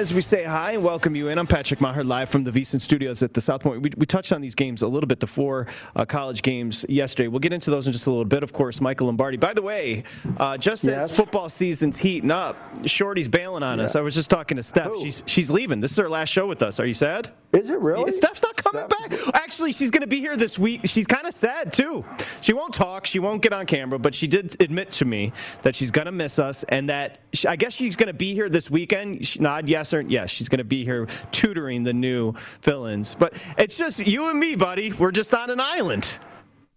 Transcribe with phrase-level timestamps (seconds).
[0.00, 1.36] As we say hi and welcome you in.
[1.36, 3.82] I'm Patrick Maher, live from the VSiN Studios at the South Point.
[3.82, 7.28] We, we touched on these games a little bit, the four uh, college games yesterday.
[7.28, 8.42] We'll get into those in just a little bit.
[8.42, 9.36] Of course, Michael Lombardi.
[9.36, 10.04] By the way,
[10.38, 11.10] uh, just Yes.
[11.10, 12.56] as football season's heating up,
[12.86, 13.94] Shorty's bailing on us.
[13.94, 14.86] I was just talking to Steph.
[14.86, 15.02] Who?
[15.02, 15.80] She's she's leaving.
[15.80, 16.80] This is her last show with us.
[16.80, 17.28] Are you sad?
[17.52, 18.12] Is it really?
[18.12, 19.12] Steph's not coming back.
[19.34, 20.82] Actually, she's going to be here this week.
[20.84, 22.04] She's kind of sad too.
[22.40, 23.06] She won't talk.
[23.06, 26.12] She won't get on camera, but she did admit to me that she's going to
[26.12, 29.26] miss us and that she, I guess she's going to be here this weekend.
[29.26, 30.30] She, nod yes yes.
[30.30, 33.14] She's going to be here tutoring the new fill-ins.
[33.14, 34.92] But it's just you and me, buddy.
[34.92, 36.18] We're just on an island.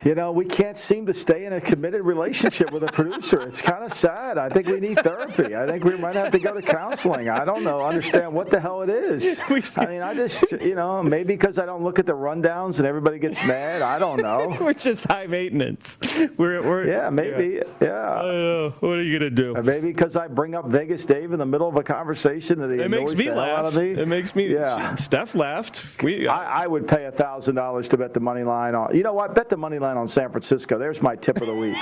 [0.03, 3.41] You know, we can't seem to stay in a committed relationship with a producer.
[3.47, 4.37] It's kind of sad.
[4.37, 5.55] I think we need therapy.
[5.55, 7.29] I think we might have to go to counseling.
[7.29, 9.39] I don't know, understand what the hell it is.
[9.77, 12.85] I mean, I just, you know, maybe because I don't look at the rundowns and
[12.85, 13.81] everybody gets mad.
[13.81, 14.57] I don't know.
[14.61, 15.97] We're just high maintenance.
[16.37, 17.61] We're, we're Yeah, maybe.
[17.81, 17.91] Yeah.
[17.93, 18.23] I.
[18.23, 19.55] Uh, what are you going to do?
[19.55, 22.79] Or Maybe because I bring up Vegas Dave in the middle of a conversation and
[22.79, 23.75] It makes me the hell out laugh.
[23.75, 23.91] me.
[23.91, 24.47] It makes me.
[24.47, 24.95] Yeah.
[24.95, 25.85] Steph laughed.
[26.03, 26.27] We.
[26.27, 28.95] I, I would pay a thousand dollars to bet the money line on.
[28.95, 29.33] You know what?
[29.35, 30.77] Bet the money line on San Francisco.
[30.77, 31.77] There's my tip of the week.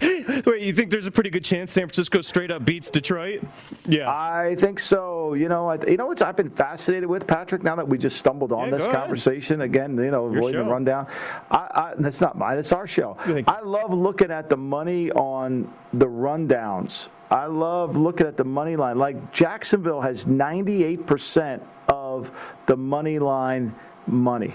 [0.46, 3.42] Wait, you think there's a pretty good chance San Francisco straight up beats Detroit?
[3.86, 4.10] Yeah.
[4.10, 5.34] I think so.
[5.34, 7.62] You know, I, you know what I've been fascinated with, Patrick.
[7.62, 9.00] Now that we just stumbled on Yeah, this go ahead.
[9.00, 11.06] conversation again, you know, Your avoiding the rundown.
[11.50, 12.58] I, I, that's not mine.
[12.58, 13.16] It's our show.
[13.46, 17.08] I love looking at the money on the rundowns.
[17.30, 18.98] I love looking at the money line.
[18.98, 22.30] Like Jacksonville has 98% of
[22.66, 23.74] the money line
[24.06, 24.54] money.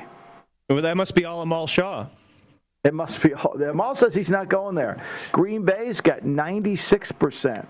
[0.69, 2.05] Well, that must be all Amal Shaw.
[2.83, 3.33] It must be.
[3.33, 3.61] All.
[3.61, 5.03] Amal says he's not going there.
[5.31, 7.65] Green Bay's got 96%.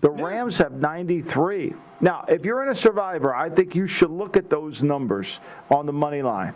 [0.00, 1.74] The Rams have 93.
[2.00, 5.38] Now, if you're in a survivor, I think you should look at those numbers
[5.70, 6.54] on the money line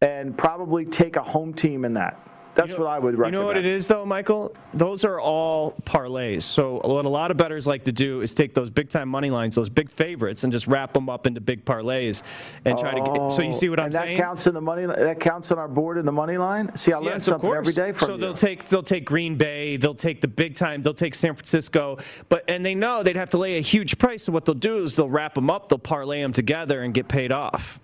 [0.00, 2.27] and probably take a home team in that.
[2.58, 3.34] That's what I would recommend.
[3.34, 4.52] You know what it is, though, Michael?
[4.74, 6.42] Those are all parlays.
[6.42, 9.30] So what a lot of bettors like to do is take those big time money
[9.30, 12.22] lines, those big favorites, and just wrap them up into big parlays
[12.64, 13.30] and try to get.
[13.30, 14.16] So you see what Oh, I'm and saying?
[14.18, 14.86] that counts in the money.
[14.86, 16.74] That counts on our board in the money line.
[16.76, 18.20] See, I learn Yes, of something every day from so you.
[18.20, 21.98] they'll take they'll take Green Bay, they'll take the big time, they'll take San Francisco,
[22.28, 24.24] but and they know they'd have to lay a huge price.
[24.24, 27.06] So what they'll do is they'll wrap them up, they'll parlay them together, and get
[27.08, 27.78] paid off.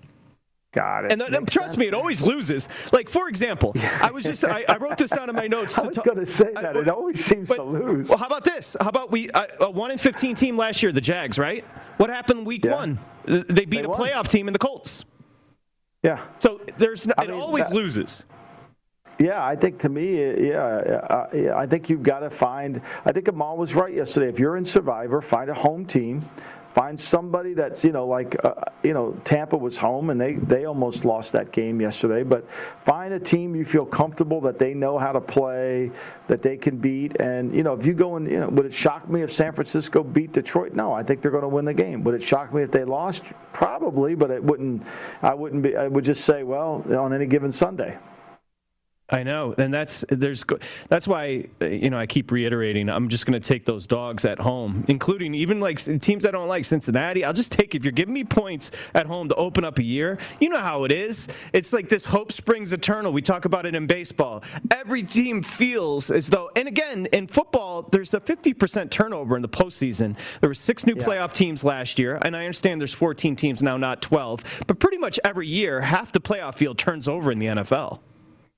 [0.75, 1.13] Got it.
[1.13, 2.69] And th- trust me, it always loses.
[2.93, 3.73] Like for example,
[4.03, 5.79] I was just I, I wrote this down in my notes.
[5.79, 6.77] I was going to say I- that.
[6.77, 8.09] It always seems but- to lose.
[8.09, 8.77] Well, how about this?
[8.81, 11.65] How about we uh, a one in fifteen team last year, the Jags, right?
[11.99, 12.75] What happened week Yeah.
[12.75, 12.99] one?
[13.25, 14.01] They beat They a won.
[14.01, 15.05] playoff team in the Colts.
[16.03, 16.21] Yeah.
[16.39, 18.25] So there's I it mean, always that- loses.
[19.21, 22.81] Yeah, I think to me, yeah, uh, yeah I think you've got to find.
[23.07, 24.29] I think Amal was right yesterday.
[24.29, 26.21] If you're in Survivor, find a home team,
[26.75, 30.65] find somebody that's you know like uh, you know Tampa was home and they they
[30.65, 32.23] almost lost that game yesterday.
[32.23, 32.47] But
[32.85, 35.91] find a team you feel comfortable that they know how to play,
[36.29, 37.21] that they can beat.
[37.21, 39.53] And you know if you go and you know would it shock me if San
[39.53, 40.75] Francisco beat Detroit?
[40.75, 42.03] No, I think they're going to win the game.
[42.05, 43.23] Would it shock me if they lost?
[43.53, 44.83] Probably, but it wouldn't.
[45.23, 45.77] I wouldn't be.
[45.77, 47.97] I would just say, well, on any given Sunday.
[49.11, 50.43] I know, and that's there's
[50.89, 54.25] that's why uh, you know I keep reiterating I'm just going to take those dogs
[54.25, 57.23] at home, including even like teams I don't like Cincinnati.
[57.23, 60.17] I'll just take if you're giving me points at home to open up a year.
[60.41, 61.29] You know how it is.
[61.53, 63.13] It's like this hope springs eternal.
[63.13, 64.43] We talk about it in baseball.
[64.71, 69.49] Every team feels as though, and again in football, there's a 50% turnover in the
[69.51, 70.17] postseason.
[70.41, 73.77] There were six new playoff teams last year, and I understand there's 14 teams now,
[73.77, 74.65] not 12.
[74.67, 78.01] But pretty much every year, half the playoff field turns over in the NFL.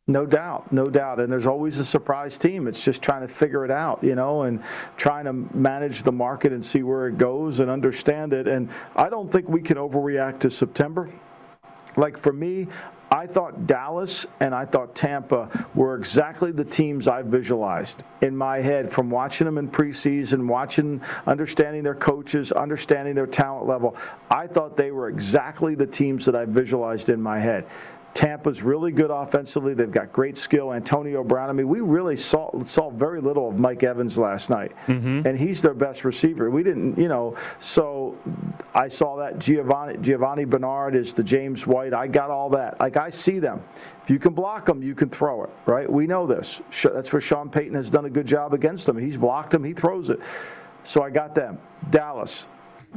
[0.09, 1.19] No doubt, no doubt.
[1.19, 2.69] And there's always a surprise team.
[2.69, 4.63] It's just trying to figure it out, you know, and
[4.97, 8.47] trying to manage the market and see where it goes and understand it.
[8.47, 11.11] And I don't think we can overreact to September.
[11.97, 12.69] Like for me,
[13.11, 18.59] I thought Dallas and I thought Tampa were exactly the teams I visualized in my
[18.59, 23.97] head from watching them in preseason, watching, understanding their coaches, understanding their talent level.
[24.31, 27.67] I thought they were exactly the teams that I visualized in my head.
[28.17, 29.75] Tampa's really good offensively.
[29.75, 30.73] They've got great skill.
[30.73, 31.51] Antonio Brown.
[31.51, 35.27] I mean, we really saw saw very little of Mike Evans last night, mm-hmm.
[35.27, 36.51] and he's their best receiver.
[36.51, 37.37] We didn't, you know.
[37.61, 38.17] So
[38.75, 41.93] I saw that Giovani Giovani Bernard is the James White.
[41.93, 42.81] I got all that.
[42.81, 43.63] Like I see them.
[44.03, 45.51] If you can block them, you can throw it.
[45.67, 45.91] Right?
[45.91, 46.63] We know this.
[46.83, 48.97] That's where Sean Payton has done a good job against them.
[48.97, 49.63] He's blocked them.
[49.63, 50.21] He throws it.
[50.85, 51.59] So I got them.
[51.91, 52.47] Dallas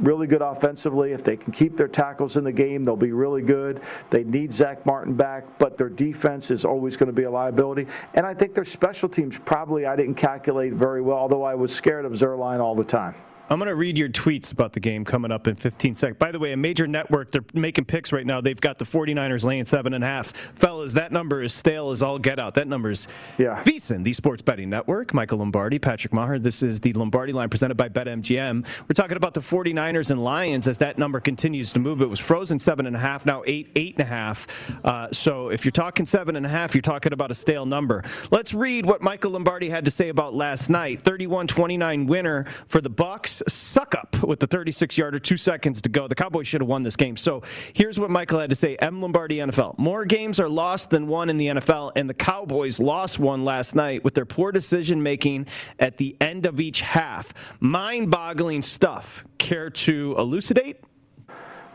[0.00, 1.12] really good offensively.
[1.12, 3.80] If they can keep their tackles in the game, they'll be really good.
[4.10, 7.86] They need Zach Martin back, but their defense is always going to be a liability.
[8.14, 11.74] And I think their special teams probably I didn't calculate very well, although I was
[11.74, 13.14] scared of Zuerlein all the time.
[13.50, 16.18] I'm going to read your tweets about the game coming up in 15 seconds.
[16.18, 18.40] By the way, a major network, they're making picks right now.
[18.40, 20.28] They've got the 49ers laying seven and a half.
[20.30, 22.54] Fellas, that number is stale as all get out.
[22.54, 23.08] That number is
[23.38, 23.60] Yeah.
[23.64, 25.12] VSiN, the sports betting network.
[25.12, 26.38] Michael Lombardi, Patrick Maher.
[26.38, 28.64] This is the Lombardi line presented by BetMGM.
[28.88, 32.02] We're talking about the 49ers and Lions as that number continues to move.
[32.02, 34.46] It was frozen seven and a half, now eight, eight and a half.
[34.84, 38.04] Uh, so if you're talking seven and a half, you're talking about a stale number.
[38.30, 41.02] Let's read what Michael Lombardi had to say about last night.
[41.02, 43.39] 31-29 winner for the Bucks.
[43.48, 46.08] Succop with the 36-yarder, two seconds to go.
[46.08, 47.16] The Cowboys should have won this game.
[47.16, 47.42] So
[47.72, 48.76] here's what Michael had to say.
[48.76, 49.00] M.
[49.00, 49.78] Lombardi, NFL.
[49.78, 53.74] More games are lost than won in the NFL, and the Cowboys lost one last
[53.74, 55.46] night with their poor decision making
[55.78, 57.32] at the end of each half.
[57.60, 59.24] Mind-boggling stuff.
[59.38, 60.78] Care to elucidate?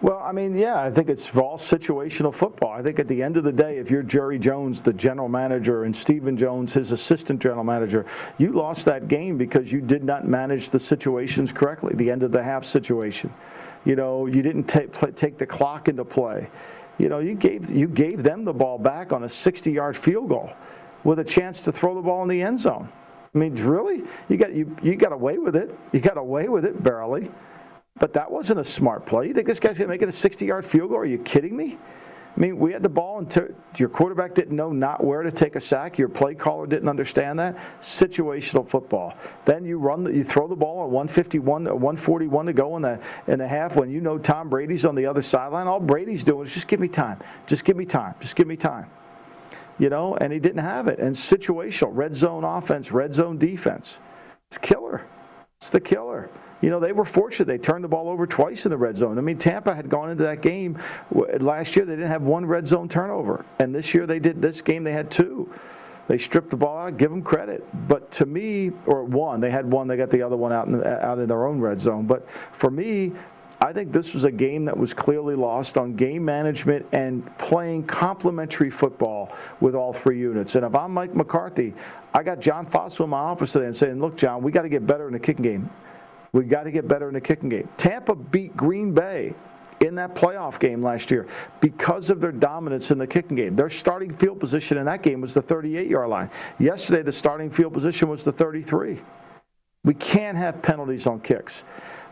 [0.02, 2.72] Well, I mean, yeah, I think it's all situational football.
[2.72, 5.86] I think at the end of the day, if you're Jerry Jones, the general manager,
[5.86, 8.06] and Stephen Jones, his assistant general manager,
[8.38, 12.32] you lost that game because you did not manage the situations correctly, the end of
[12.32, 13.34] the half situation.
[13.86, 16.50] You know, you didn't take, play, take the clock into play.
[16.98, 20.28] You know, you gave, you gave them the ball back on a 60 yard field
[20.28, 20.52] goal
[21.06, 22.90] with a chance to throw the ball in the end zone.
[23.34, 24.04] I mean, really?
[24.28, 25.78] You got, you, you got away with it.
[25.94, 27.30] You got away with it barely.
[27.98, 29.28] But that wasn't a smart play.
[29.28, 31.00] You think this guy's going to make it a 60 yard field goal?
[31.00, 31.78] Are you kidding me?
[32.36, 33.40] I mean, we had the ball, and t-
[33.78, 35.98] your quarterback didn't know not where to take a sack.
[35.98, 37.56] Your play caller didn't understand that.
[37.82, 39.14] Situational football.
[39.46, 42.82] Then you run, the, you throw the ball at 151, uh, 141 to go in
[42.82, 43.78] the in the half.
[43.78, 46.82] When you know Tom Brady's on the other sideline, all Brady's doing is just give
[46.82, 48.88] me time, just give me time, just give me time.
[49.80, 51.00] You know, and he didn't have it.
[51.00, 53.98] And situational, red zone offense, red zone defense.
[54.52, 55.06] It's killer.
[55.62, 56.30] It's the killer.
[56.62, 57.46] You know, they were fortunate.
[57.46, 59.18] They turned the ball over twice in the red zone.
[59.18, 60.80] I mean, Tampa had gone into that game
[61.12, 61.86] last year.
[61.86, 64.42] They didn't have one red zone turnover, and this year they did.
[64.42, 65.52] This game they had two.
[66.08, 66.98] They stripped the ball out.
[66.98, 67.66] Give them credit.
[67.88, 69.88] But to me, or one, they had one.
[69.88, 72.06] They got the other one out in out in their own red zone.
[72.06, 73.12] But for me,
[73.62, 77.88] I think this was a game that was clearly lost on game management and playing
[77.88, 80.56] complementary football with all three units.
[80.56, 81.74] And if I'm Mike McCarthy,
[82.14, 84.70] I got John Fassel in my office today and saying, "Look, John, we got to
[84.70, 85.70] get better in the kicking game.
[86.36, 89.34] We got to get better in the kicking game." Tampa beat Green Bay
[89.80, 91.28] in that playoff game last year
[91.60, 93.56] because of their dominance in the kicking game.
[93.56, 96.30] Their starting field position in that game was the 38-yard line.
[96.60, 99.00] Yesterday, the starting field position was the 33.
[99.84, 101.64] We can't have penalties on kicks.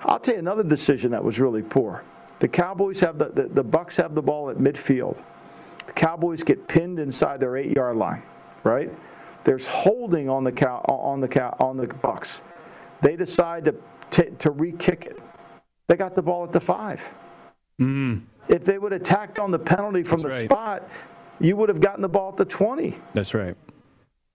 [0.03, 2.03] I'll tell you another decision that was really poor.
[2.39, 5.17] The Cowboys have the, the, the Bucks have the ball at midfield.
[5.87, 8.21] The Cowboys get pinned inside their eight yard line,
[8.63, 8.91] right?
[9.43, 12.41] There's holding on the cow on the cow on the Bucks.
[13.01, 13.75] They decide to
[14.13, 15.19] t- to re-kick it.
[15.87, 17.01] They got the ball at the five.
[17.79, 18.21] Mm.
[18.47, 20.49] If they would have tacked on the penalty from That's the right.
[20.49, 20.87] spot,
[21.39, 22.97] you would have gotten the ball at the 20.
[23.13, 23.55] That's right.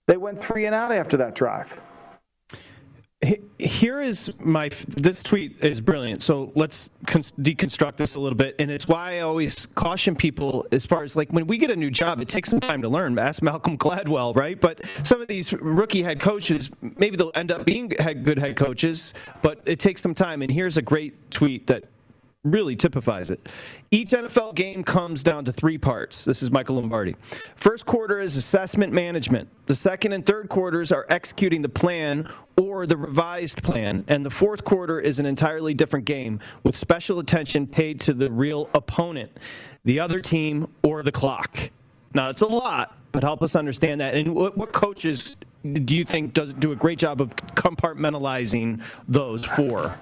[0.06, 1.68] They went three and out after that drive.
[3.20, 6.22] He- Here is my this tweet is brilliant.
[6.22, 10.64] So let's cons- deconstruct this a little bit, and it's why I always caution people
[10.70, 12.88] as far as like when we get a new job, it takes some time to
[12.88, 13.18] learn.
[13.18, 14.60] Ask Malcolm Gladwell, right?
[14.60, 18.54] But some of these rookie head coaches, maybe they'll end up being head, good head
[18.54, 20.40] coaches, but it takes some time.
[20.42, 21.84] And here's a great tweet that
[22.50, 23.48] really typifies it.
[23.90, 26.24] Each NFL game comes down to three parts.
[26.24, 27.16] This is Michael Lombardi.
[27.56, 29.48] First quarter is assessment management.
[29.66, 34.04] The second and third quarters are executing the plan or the revised plan.
[34.08, 38.30] And the fourth quarter is an entirely different game with special attention paid to the
[38.30, 39.30] real opponent,
[39.84, 41.70] the other team, or the clock.
[42.14, 44.14] Now, it's a lot, but help us understand that.
[44.14, 49.44] And what, what coaches do you think does do a great job of compartmentalizing those
[49.44, 49.98] four?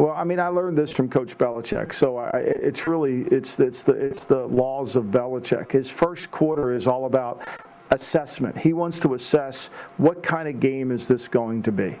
[0.00, 3.82] Well, I mean, I learned this from Coach Belichick, so I, it's really it's it's
[3.82, 5.72] the it's the laws of Belichick.
[5.72, 7.46] His first quarter is all about
[7.90, 8.56] assessment.
[8.56, 11.96] He wants to assess what kind of game is this going to be.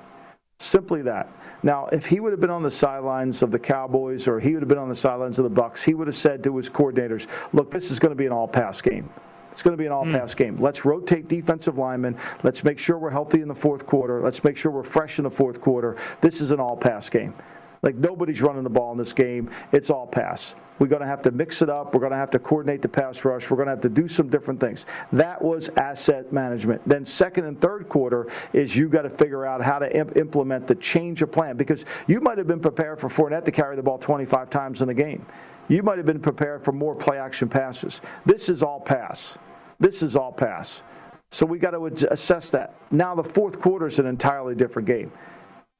[0.60, 1.30] Simply that.
[1.62, 4.62] Now, if he would have been on the sidelines of the Cowboys or he would
[4.62, 7.26] have been on the sidelines of the Bucks, he would have said to his coordinators,
[7.52, 9.10] "Look, this is going to be an all-pass game."
[9.52, 10.14] It's going to be an hmm.
[10.14, 10.56] all-pass game.
[10.58, 12.16] Let's rotate defensive linemen.
[12.44, 14.22] Let's make sure we're healthy in the fourth quarter.
[14.22, 15.98] Let's make sure we're fresh in the fourth quarter.
[16.22, 17.34] This is an all-pass game.
[17.82, 19.50] Like nobody's running the ball in this game.
[19.72, 20.54] It's all pass.
[20.78, 21.92] We're going to have to mix it up.
[21.92, 23.50] We're going to have to coordinate the pass rush.
[23.50, 24.86] We're going to have to do some different things.
[25.12, 26.80] That was asset management.
[26.86, 30.66] Then second and third quarter is you got to figure out how to imp- implement
[30.66, 33.82] the change of plan because you might have been prepared for Fournette to carry the
[33.82, 35.24] ball 25 times in the game.
[35.68, 38.00] You might have been prepared for more play action passes.
[38.24, 39.36] This is all pass.
[39.78, 40.82] This is all pass.
[41.30, 42.74] So we got to assess that.
[42.90, 45.12] Now the fourth quarter is an entirely different game.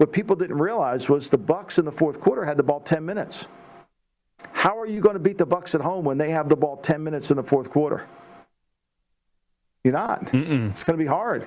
[0.01, 3.05] What people didn't realize was the Bucks in the fourth quarter had the ball 10
[3.05, 3.45] minutes.
[4.51, 6.79] How are you going to beat the Bucks at home when they have the ball
[6.79, 8.07] 10 minutes in the fourth quarter?
[9.85, 10.25] You're not.
[10.29, 10.71] Mm-mm.
[10.71, 11.47] It's going to be hard.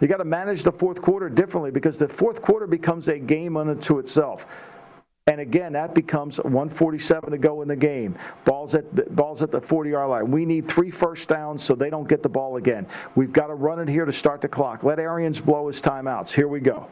[0.00, 3.56] You got to manage the fourth quarter differently because the fourth quarter becomes a game
[3.56, 4.46] unto itself.
[5.26, 8.16] And again, that becomes 147 to go in the game.
[8.44, 10.30] Balls at the, balls at the 40 yard line.
[10.30, 12.86] We need three first downs so they don't get the ball again.
[13.16, 14.84] We've got to run it here to start the clock.
[14.84, 16.28] Let Arians blow his timeouts.
[16.28, 16.86] Here we go.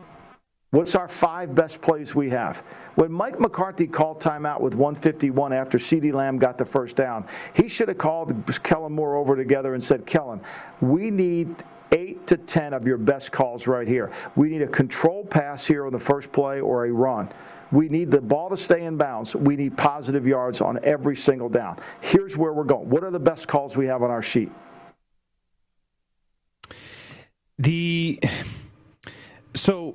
[0.71, 2.57] What's our five best plays we have?
[2.97, 7.69] When Mike McCarthy called timeout with 151 after CeeDee Lamb got the first down, he
[7.69, 10.41] should have called Kellen Moore over together and said, Kellen,
[10.81, 14.11] we need eight to 10 of your best calls right here.
[14.35, 17.31] We need a control pass here on the first play or a run.
[17.71, 19.35] We need the ball to stay in bounds.
[19.35, 21.79] We need positive yards on every single down.
[22.01, 22.89] Here's where we're going.
[22.89, 24.51] What are the best calls we have on our sheet?
[27.59, 28.21] The
[29.55, 29.86] so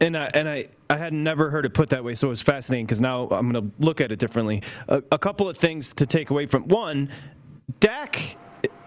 [0.00, 2.42] and I and I I had never heard it put that way, so it was
[2.42, 4.62] fascinating because now I'm going to look at it differently.
[4.88, 7.10] A, a couple of things to take away from one,
[7.78, 8.36] Dak.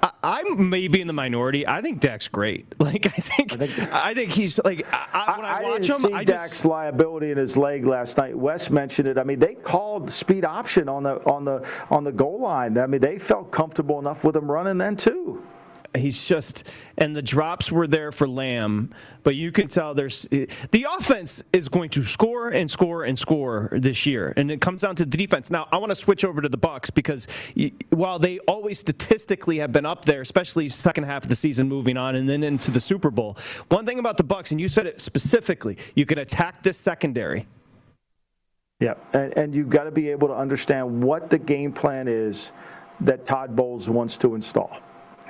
[0.03, 1.65] I, I'm maybe in the minority.
[1.65, 2.65] I think Dak's great.
[2.79, 3.53] Like I think
[3.93, 7.31] I think, he's like I, I, when I, watch him, see I Dak's just liability
[7.31, 8.37] in his leg last night.
[8.37, 9.17] Wes mentioned it.
[9.17, 12.77] I mean, they called speed option on the on the on the goal line.
[12.77, 15.43] I mean, they felt comfortable enough with him running then too.
[15.95, 16.63] He's just
[16.97, 18.91] and the drops were there for Lamb,
[19.23, 23.69] but you can tell there's the offense is going to score and score and score
[23.71, 25.49] this year, and it comes down to the defense.
[25.49, 27.27] Now I want to switch over to the Bucks because
[27.89, 31.97] while they always statistically have been up there, especially second half of the season, moving
[31.97, 33.37] on and then into the Super Bowl.
[33.69, 37.47] One thing about the Bucks, and you said it specifically, you can attack this secondary.
[38.79, 42.51] Yeah, and, and you've got to be able to understand what the game plan is
[43.01, 44.77] that Todd Bowles wants to install.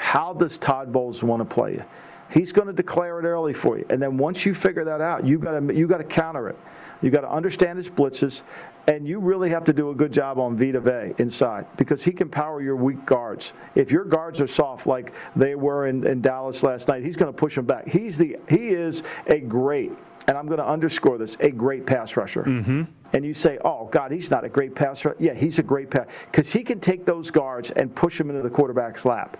[0.03, 1.83] How does Todd Bowles want to play you?
[2.29, 5.25] He's going to declare it early for you, and then once you figure that out,
[5.25, 6.57] you've got to you got to counter it.
[7.01, 8.41] You've got to understand his blitzes,
[8.87, 12.11] and you really have to do a good job on Vita Vea inside because he
[12.11, 13.53] can power your weak guards.
[13.75, 17.31] If your guards are soft like they were in, in Dallas last night, he's going
[17.31, 17.87] to push them back.
[17.87, 19.93] He's the he is a great,
[20.27, 22.43] and I'm going to underscore this, a great pass rusher.
[22.43, 22.83] Mm-hmm.
[23.13, 25.89] And you say, "Oh God, he's not a great pass rusher." Yeah, he's a great
[25.89, 29.37] pass because he can take those guards and push them into the quarterback's lap.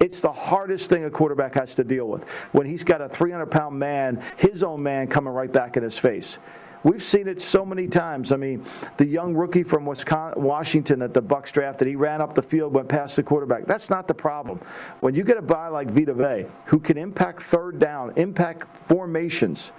[0.00, 3.46] It's the hardest thing a quarterback has to deal with when he's got a 300
[3.46, 6.38] pound man, his own man, coming right back in his face.
[6.82, 8.32] We've seen it so many times.
[8.32, 8.64] I mean,
[8.96, 12.72] the young rookie from Wisconsin, Washington that the Bucks drafted, he ran up the field,
[12.72, 13.66] went past the quarterback.
[13.66, 14.58] That's not the problem.
[15.00, 19.72] When you get a guy like Vita Vea, who can impact third down, impact formations,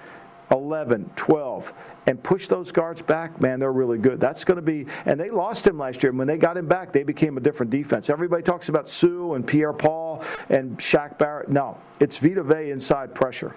[0.51, 1.73] 11, 12,
[2.07, 4.19] and push those guards back, man, they're really good.
[4.19, 6.09] That's going to be, and they lost him last year.
[6.09, 8.09] And when they got him back, they became a different defense.
[8.09, 11.49] Everybody talks about Sue and Pierre Paul and Shaq Barrett.
[11.49, 13.55] No, it's Vita Vea inside pressure.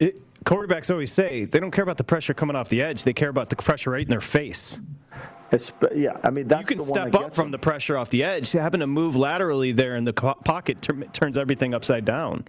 [0.00, 3.12] It, quarterbacks always say they don't care about the pressure coming off the edge; they
[3.12, 4.78] care about the pressure right in their face.
[5.52, 7.52] Espe- yeah, I mean that's you can step up from them.
[7.52, 8.50] the pressure off the edge.
[8.52, 12.44] Having to move laterally there in the co- pocket tur- turns everything upside down.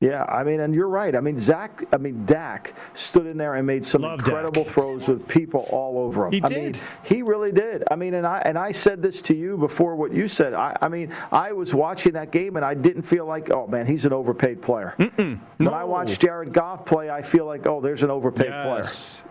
[0.00, 1.16] Yeah, I mean, and you're right.
[1.16, 4.74] I mean, Zach, I mean, Dak stood in there and made some Love incredible Dak.
[4.74, 6.32] throws with people all over him.
[6.32, 6.74] He I did.
[6.74, 7.82] mean, he really did.
[7.90, 10.52] I mean, and I and I said this to you before what you said.
[10.52, 13.86] I, I mean, I was watching that game and I didn't feel like, oh man,
[13.86, 14.92] he's an overpaid player.
[14.98, 15.86] When I No.
[15.86, 18.84] watch Jared Goff play, I feel like, oh, there's an overpaid player.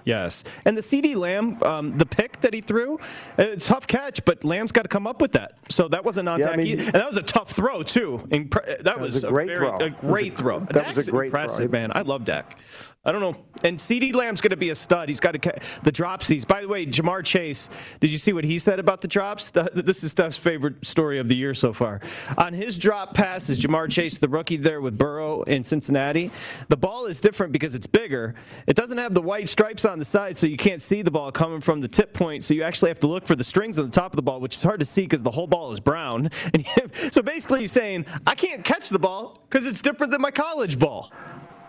[0.06, 0.44] Yes.
[0.66, 3.00] And the CeeDee Lamb, um, the pick that he threw,
[3.38, 5.58] it's a tough catch, but Lamb's got to come up with that.
[5.70, 8.22] So that wasn't on Yeah, I mean- and that was a tough throw too.
[8.30, 9.76] Impre- that, was, was a great very, throw.
[9.76, 10.60] a That was a- great throw.
[10.60, 11.40] that was a Dak's great throw.
[11.42, 11.92] impressive, man.
[11.96, 12.58] I love Dak.
[13.06, 13.36] I don't know.
[13.64, 15.10] And CeeDee Lamb's going to be a stud.
[15.10, 16.46] He's got to the dropsies.
[16.46, 17.70] By the way, Ja'Marr Chase.
[18.00, 19.52] Did you see what he said about the drops?
[19.52, 22.02] This is Steph's favorite story of the year so far.
[22.38, 26.32] On his drop passes, Ja'Marr Chase, the rookie there with Burrow in Cincinnati,
[26.68, 28.34] the ball is different because it's bigger.
[28.66, 31.32] It doesn't have the white stripes on the side, so you can't see the ball
[31.32, 32.44] coming from the tip point.
[32.44, 34.40] So you actually have to look for the strings on the top of the ball,
[34.40, 36.30] which is hard to see because the whole ball is brown.
[36.56, 40.32] And so basically, he's saying I can't catch the ball because it's different than my
[40.32, 41.12] college ball.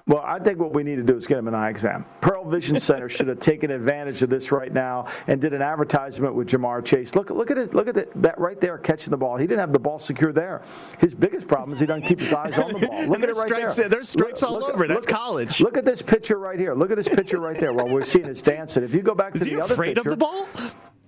[0.09, 2.05] Well, I think what we need to do is get him an eye exam.
[2.21, 6.33] Pearle Vision Center should have taken advantage of this right now and did an advertisement
[6.33, 7.17] with Ja'Marr Chase.
[7.17, 9.37] Look, look at his, look at it, that right there catching the ball.
[9.37, 10.63] He didn't have the ball secure there.
[11.01, 13.01] His biggest problem is he doesn't keep his eyes on the ball.
[13.07, 13.89] Look And at it there's right stripes- there.
[13.89, 14.87] there's stripes all at- over.
[14.87, 15.61] That's look at- college.
[15.61, 16.75] Look at this picture right here.
[16.75, 17.73] Look at this picture right there.
[17.73, 19.87] While we're seeing his dancing, if you go back Is to the other picture, is
[19.89, 20.47] he afraid of the ball?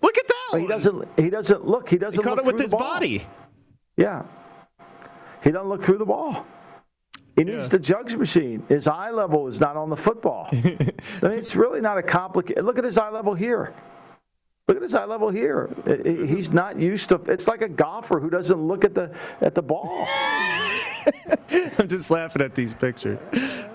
[0.03, 0.61] Look at that.
[0.61, 1.09] he doesn't.
[1.17, 1.89] He doesn't look.
[1.89, 2.19] He doesn't.
[2.19, 3.25] He caught look it with his body.
[3.97, 4.25] Yeah.
[5.45, 6.45] He doesn't look through the ball.
[7.39, 7.69] He needs Yeah.
[7.69, 8.65] the jugs machine.
[8.69, 10.49] His eye level is not on the football.
[10.53, 10.57] I
[11.23, 12.65] mean, it's really not a complicated.
[12.65, 13.73] Look at his eye level here.
[14.67, 15.71] Look at his eye level here.
[16.05, 17.15] He's not used to.
[17.27, 20.07] It's like a golfer who doesn't look at the at the ball.
[21.79, 23.19] I'm just laughing at these pictures.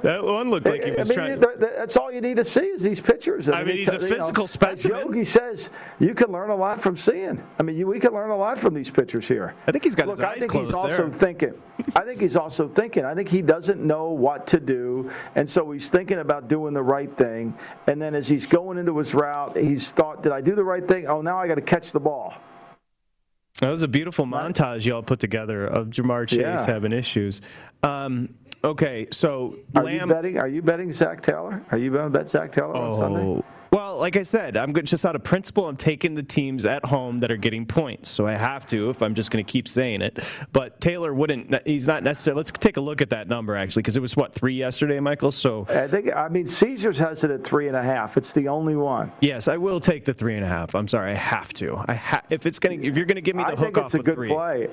[0.01, 1.41] That one looked like he was I mean, trying.
[1.41, 3.49] th- th- that's all you need to see is these pictures.
[3.49, 4.99] I mean, it he's a know, physical as specimen.
[4.99, 7.41] Yogi says you can learn a lot from seeing.
[7.59, 9.55] I mean, you, we can learn a lot from these pictures here.
[9.67, 11.19] I think he's got Look, his I eyes think closed he's also there.
[11.19, 11.53] thinking.
[11.95, 13.05] I think he's also thinking.
[13.05, 16.83] I think he doesn't know what to do, and so he's thinking about doing the
[16.83, 17.57] right thing.
[17.87, 20.87] And then as he's going into his route, he's thought, "Did I do the right
[20.87, 21.07] thing?
[21.07, 22.33] Oh, now I got to catch the ball."
[23.59, 26.65] That was a beautiful montage y'all put together of Ja'Marr Chase Yeah.
[26.65, 27.39] having issues.
[27.83, 30.39] Um, okay, so Are you betting?
[30.39, 31.63] Are you betting Zac Taylor?
[31.71, 33.43] Are you going to bet Zac Taylor on Sunday?
[33.73, 35.67] Well, like I said, I'm just out of principle.
[35.67, 39.01] I'm taking the teams at home that are getting points, so I have to if
[39.01, 40.23] I'm just going to keep saying it.
[40.51, 41.65] But Taylor wouldn't.
[41.65, 42.37] He's not necessarily.
[42.37, 45.31] Let's take a look at that number actually, because it was what three yesterday, Michael.
[45.31, 46.13] So I think.
[46.15, 48.15] I mean, Caesars has it at three and a half.
[48.15, 49.11] It's the only one.
[49.21, 50.75] yes, I will take the three and a half.
[50.75, 51.83] I'm sorry, I have to.
[51.87, 53.59] I ha- if it's going if you're going to give me the hook off.
[53.59, 54.29] I hook think off it's a good three.
[54.29, 54.69] play.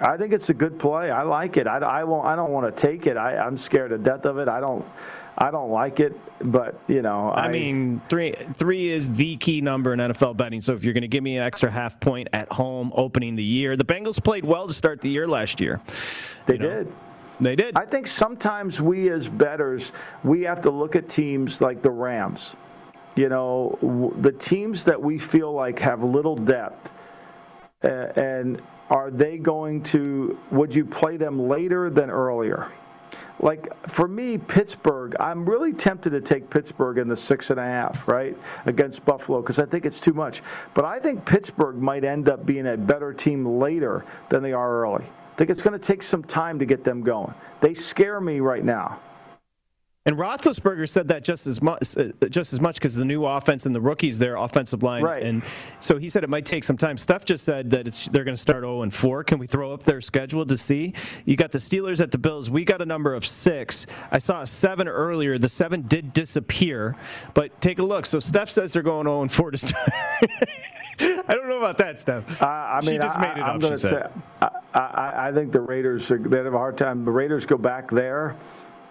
[0.00, 1.10] I think it's a good play.
[1.10, 1.68] I like it.
[1.68, 2.26] I, I won't.
[2.26, 3.16] I don't want to take it.
[3.16, 4.48] I, I'm scared to death of it.
[4.48, 4.84] I don't.
[5.40, 6.12] I don't like it.
[6.42, 10.60] But you know, I mean, three three is the key number in NFL betting.
[10.60, 13.44] So if you're going to give me an extra half point at home opening the
[13.44, 15.80] year, the Bengals played well to start the year last year.
[16.46, 16.92] they you know, did.
[17.40, 17.76] They did.
[17.76, 19.92] I think sometimes we as betters
[20.24, 22.54] we have to look at teams like the Rams.
[23.16, 26.92] You know, w- the teams that we feel like have little depth,
[27.82, 30.38] uh, and are they going to?
[30.52, 32.70] Would you play them later than earlier?
[33.42, 37.64] Like for me, Pittsburgh, I'm really tempted to take Pittsburgh in the six and a
[37.64, 40.42] half, right, against Buffalo, because I think it's too much.
[40.74, 44.82] But I think Pittsburgh might end up being a better team later than they are
[44.82, 45.04] early.
[45.04, 47.32] I think it's going to take some time to get them going.
[47.62, 49.00] They scare me right now.
[50.06, 53.66] And Roethlisberger said that just as much, uh, just as much because the new offense
[53.66, 55.22] and the rookies, their offensive line, Right.
[55.22, 55.42] and
[55.78, 56.96] so he said it might take some time.
[56.96, 59.24] Steph just said that it's, they're going to start 0 and 4.
[59.24, 60.94] Can we throw up their schedule to see?
[61.26, 62.48] You got the Steelers at the Bills.
[62.48, 63.84] We got a number of six.
[64.10, 65.36] I saw a seven earlier.
[65.36, 66.96] The seven did disappear,
[67.34, 68.06] but take a look.
[68.06, 69.90] So Steph says they're going 0 and 4 to start.
[71.28, 72.40] I don't know about that, Steph.
[72.40, 73.70] Uh, I mean, she just I, made it I'm up.
[73.70, 74.10] She said.
[74.12, 77.04] say, I, I, I think the Raiders are, they have a hard time.
[77.04, 78.34] The Raiders go back there.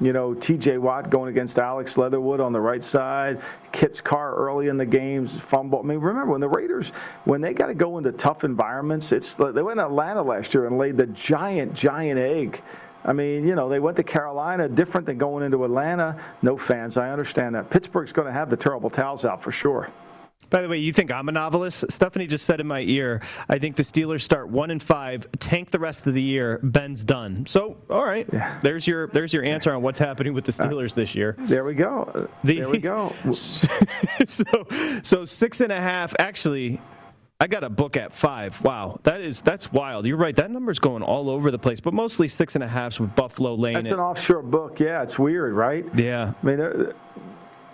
[0.02, 0.78] You know, T.J.
[0.78, 3.42] Watt going against Alex Leatherwood on the right side.
[3.74, 5.80] Kit's car early in the games, fumble.
[5.80, 6.94] I mean, remember when the Raiders,
[7.26, 10.68] when they got to go into tough environments, it's they went to Atlanta last year
[10.68, 12.62] and laid the giant, giant egg.
[13.04, 16.20] I mean, you know, they went to Carolina, different than going into Atlanta.
[16.42, 16.98] No fans.
[16.98, 17.70] I understand that.
[17.70, 19.90] Pittsburgh's going to have the terrible towels out for sure.
[20.50, 21.86] By the way, you think I'm a novelist?
[21.92, 25.70] Stephanie just said in my ear, I think the Steelers start one and five, tank
[25.70, 26.60] the rest of the year.
[26.64, 27.46] Ben's done.
[27.46, 28.28] So, all right,
[28.64, 31.36] there's your there's your answer on what's happening with the uh, Steelers this year.
[31.38, 32.28] There we go.
[32.44, 33.14] The- there we go.
[33.32, 34.44] so,
[35.04, 36.16] so six and a half.
[36.18, 36.82] Actually,
[37.40, 38.60] I got a book at five.
[38.64, 40.08] Wow, that is that's wild.
[40.08, 40.36] You're right.
[40.36, 43.54] That number's going all over the place, but mostly six and a halfs with Buffalo
[43.54, 44.80] laying That's an offshore book.
[44.80, 45.86] Yeah, it's weird, right?
[45.96, 46.34] yeah.
[46.42, 46.96] I mean, they're-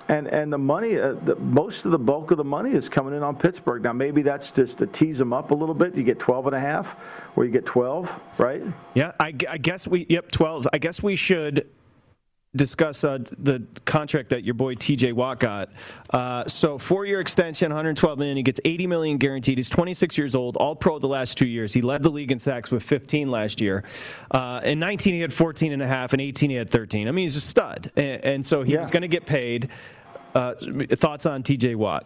[0.07, 3.15] and and the money, uh, the, most of the bulk of the money is coming
[3.15, 3.83] in on Pittsburgh.
[3.83, 5.95] Now maybe that's just to tease them up a little bit.
[5.95, 6.95] You get 12 and a half,
[7.35, 8.61] or you get 12, right?
[8.93, 10.05] Yeah, I, I guess we.
[10.09, 10.67] Yep, 12.
[10.73, 11.67] I guess we should
[12.55, 15.69] discuss uh, the contract that your boy TJ Watt got.
[16.09, 18.37] Uh, so four-year extension, 112 million.
[18.37, 19.57] He gets 80 million guaranteed.
[19.57, 21.73] He's 26 years old, all pro the last two years.
[21.73, 23.83] He led the league in sacks with 15 last year.
[24.31, 27.07] Uh, in 19 he had 14 and a half, and 18 he had 13.
[27.07, 28.79] I mean he's a stud, and, and so he yeah.
[28.79, 29.69] was going to get paid.
[30.33, 30.53] Uh,
[30.95, 32.05] thoughts on TJ Watt?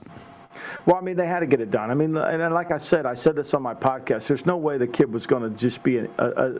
[0.85, 1.91] Well, I mean, they had to get it done.
[1.91, 4.27] I mean, and like I said, I said this on my podcast.
[4.27, 6.07] There's no way the kid was going to just be a,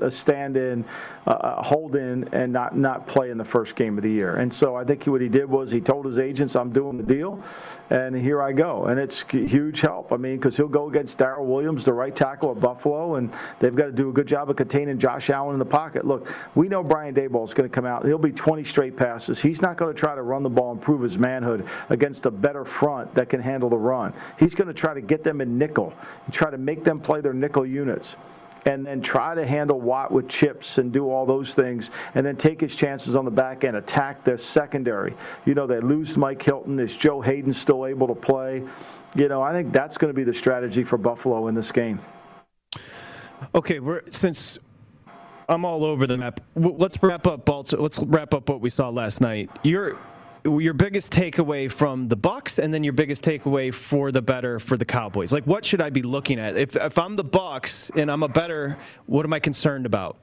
[0.01, 0.85] a, stand-in,
[1.25, 4.37] a hold-in, and not not play in the first game of the year.
[4.37, 7.03] And so I think what he did was he told his agents, "I'm doing the
[7.03, 7.41] deal,"
[7.89, 8.85] and here I go.
[8.85, 10.11] And it's huge help.
[10.11, 13.75] I mean, because he'll go against Daryl Williams, the right tackle at Buffalo, and they've
[13.75, 16.05] got to do a good job of containing Josh Allen in the pocket.
[16.05, 18.05] Look, we know Brian Daboll is going to come out.
[18.05, 19.39] He'll be 20 straight passes.
[19.39, 22.31] He's not going to try to run the ball and prove his manhood against a
[22.31, 24.13] better front that can handle the run.
[24.37, 25.93] He's going to try to get them in nickel
[26.25, 28.15] and try to make them play their nickel units
[28.65, 32.35] and then try to handle Watt with chips and do all those things, and then
[32.35, 35.15] take his chances on the back end, attack the secondary.
[35.45, 36.79] You know, they lose Mike Hilton.
[36.79, 38.63] Is Joe Haden still able to play?
[39.15, 41.99] You know, I think that's going to be the strategy for Buffalo in this game.
[43.55, 44.57] Okay, we're since
[45.47, 46.41] I'm all over the map.
[46.55, 47.83] Let's wrap up Baltimore.
[47.83, 49.49] Let's wrap up what we saw last night.
[49.63, 49.97] You're
[50.45, 54.77] your biggest takeaway from the Bucks, and then your biggest takeaway for the better for
[54.77, 55.33] the Cowboys.
[55.33, 56.57] Like, what should I be looking at?
[56.57, 60.17] If if I'm the Bucks and I'm a better, what am I concerned about?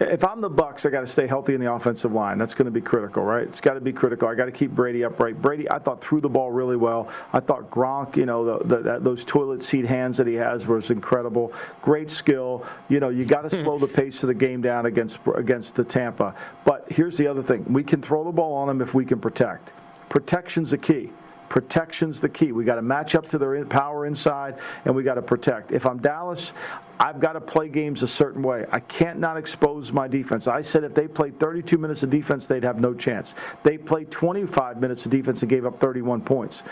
[0.00, 2.36] If I'm the Bucks, I got to stay healthy in the offensive line.
[2.36, 3.46] That's going to be critical, right?
[3.46, 4.26] It's got to be critical.
[4.26, 5.40] I got to keep Brady upright.
[5.40, 7.08] Brady, I thought threw the ball really well.
[7.32, 10.90] I thought Gronk, you know, the, the, those toilet seat hands that he has was
[10.90, 11.52] incredible.
[11.80, 12.66] Great skill.
[12.88, 15.84] You know, you got to slow the pace of the game down against against the
[15.84, 16.34] Tampa.
[16.64, 19.20] But here's the other thing: we can throw the ball on them if we can
[19.20, 19.70] protect.
[20.08, 21.12] Protection's the key.
[21.54, 22.50] Protection's the key.
[22.50, 25.70] We got to match up to their power inside, and we got to protect.
[25.70, 26.52] If I'm Dallas,
[26.98, 28.66] I've got to play games a certain way.
[28.72, 30.48] I can't not expose my defense.
[30.48, 33.34] I said if they played 32 minutes of defense, they'd have no chance.
[33.62, 36.64] They played 25 minutes of defense and gave up 31 points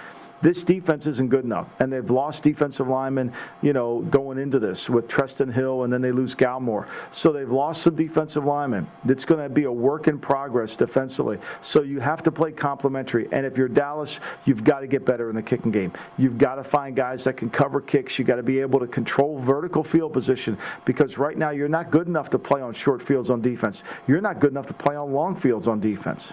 [0.43, 1.69] this defense isn't good enough.
[1.79, 6.03] And they've lost defensive linemen, you know, going into this with Trysten Hill, and then
[6.03, 6.87] they lose Gallimore.
[7.13, 8.89] So they've lost some defensive linemen.
[9.07, 11.39] It's going to be a work in progress defensively.
[11.63, 13.29] So you have to play complementary.
[13.33, 15.93] And if you're Dallas, you've got to get better in the kicking game.
[16.19, 18.19] You've got to find guys that can cover kicks.
[18.19, 21.91] You've got to be able to control vertical field position because right now you're not
[21.91, 23.83] good enough to play on short fields on defense.
[24.09, 26.33] You're not good enough to play on long fields on defense.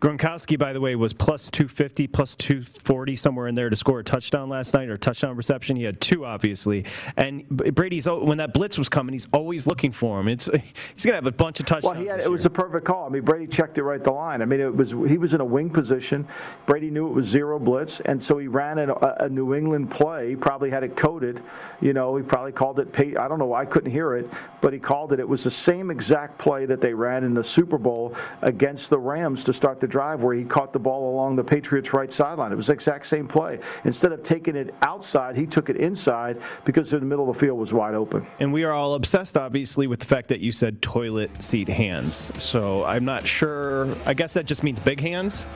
[0.00, 4.04] Gronkowski, by the way, was plus 250, plus 240, somewhere in there to score a
[4.04, 5.74] touchdown last night or a touchdown reception.
[5.74, 6.84] He had two, obviously.
[7.16, 10.28] And Brady's when that blitz was coming, he's always looking for him.
[10.28, 10.48] It's
[10.94, 11.94] he's gonna have a bunch of touchdowns.
[11.96, 13.06] Well, he had, it was a perfect call.
[13.06, 14.40] I mean, Brady checked it right the line.
[14.40, 16.28] I mean, it was he was in a wing position.
[16.66, 20.30] Brady knew it was zero blitz, and so he ran a, a New England play.
[20.30, 21.42] He probably had it coded.
[21.80, 22.88] You know, he probably called it.
[23.18, 23.52] I don't know.
[23.52, 24.30] I couldn't hear it,
[24.60, 25.18] but he called it.
[25.18, 28.98] It was the same exact play that they ran in the Super Bowl against the
[28.98, 32.52] Rams to start the drive where he caught the ball along the Patriots' right sideline.
[32.52, 33.58] It was the exact same play.
[33.84, 37.40] Instead of taking it outside, he took it inside because in the middle of the
[37.40, 38.26] field was wide open.
[38.40, 42.30] And we are all obsessed, obviously, with the fact that you said toilet seat hands.
[42.38, 43.94] So I'm not sure.
[44.06, 45.46] I guess that just means big hands.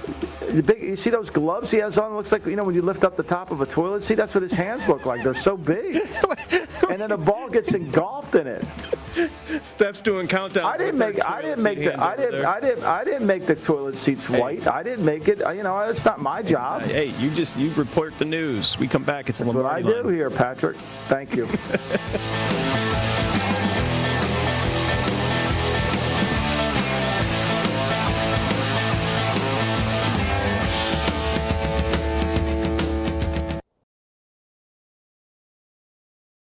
[0.51, 2.12] The big, you see those gloves he has on?
[2.12, 4.16] It looks like you know when you lift up the top of a toilet seat.
[4.16, 5.23] That's what his hands look like.
[5.23, 5.97] They're so big.
[6.90, 8.64] and then the ball gets engulfed in it.
[9.62, 10.64] Steph's doing countdowns.
[10.64, 11.27] I didn't make.
[11.27, 12.07] I didn't make the.
[12.07, 12.44] I didn't.
[12.44, 12.85] I didn't.
[12.85, 14.40] I didn't make the toilet seats hey.
[14.40, 14.66] white.
[14.68, 15.38] I didn't make it.
[15.38, 16.83] You know, it's not my job.
[16.83, 18.79] Not, hey, you just you report the news.
[18.79, 19.29] We come back.
[19.29, 19.85] It's That's what I line.
[19.85, 20.77] do here, Patrick.
[21.09, 21.48] Thank you.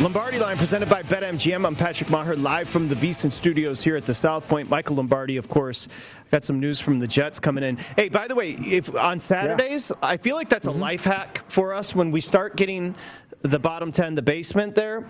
[0.00, 1.66] Lombardi Line presented by BetMGM.
[1.66, 4.70] I'm Patrick Maher, live from the VSiN Studios here at the South Point.
[4.70, 5.88] Michael Lombardi, of course,
[6.30, 7.76] got some news from the Jets coming in.
[7.96, 10.80] Hey, by the way, if on Saturdays, I feel like that's a mm-hmm.
[10.80, 12.94] life hack for us when we start getting
[13.42, 15.06] the bottom ten, the basement there.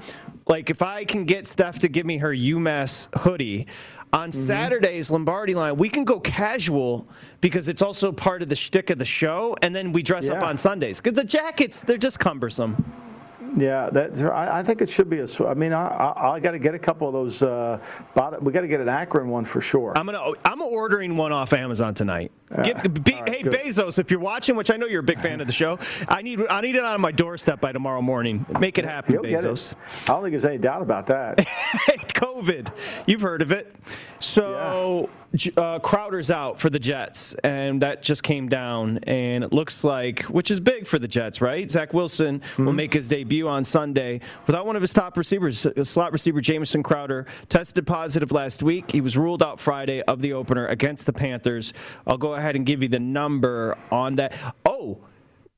[0.48, 3.68] Like if I can get Steph to give me her UMass hoodie.
[4.12, 4.40] On mm-hmm.
[4.40, 7.06] Saturdays, Lombardi line, we can go casual
[7.40, 10.42] because it's also part of the shtick of the show, and then we dress up
[10.42, 11.00] on Sundays.
[11.00, 13.09] Because the jackets, they're just cumbersome.
[13.56, 15.26] Yeah, that, I, I think it should be a.
[15.46, 17.42] I mean, I, I, I got to get a couple of those.
[17.42, 17.78] Uh,
[18.14, 19.92] bottom, we got to get an Akron one for sure.
[19.96, 20.32] I'm gonna.
[20.44, 22.30] I'm ordering one off Amazon tonight.
[22.62, 23.52] Get- be- right, hey good.
[23.52, 26.22] Bezos, if you're watching, which I know you're a big fan of the show, I
[26.22, 28.44] need I need it on my doorstep by tomorrow morning.
[28.58, 29.72] Make it happen, You'll Bezos.
[29.72, 29.78] it.
[30.04, 31.38] I don't think there's any doubt about that.
[32.14, 32.72] COVID,
[33.06, 33.74] you've heard of it.
[34.18, 35.08] So
[35.56, 40.22] uh, Crowder's out for the Jets, and that just came down, and it looks like,
[40.24, 41.70] which is big for the Jets, right?
[41.70, 42.64] Zach Wilson Mm-hmm.
[42.66, 45.64] will make his debut on Sunday without one of his top receivers.
[45.66, 48.90] uh, Slot receiver Jamison Crowder tested positive last week.
[48.90, 51.72] He was ruled out Friday of the opener against the Panthers.
[52.06, 54.34] I'll go ahead and give you the number on that.
[54.64, 54.98] Oh.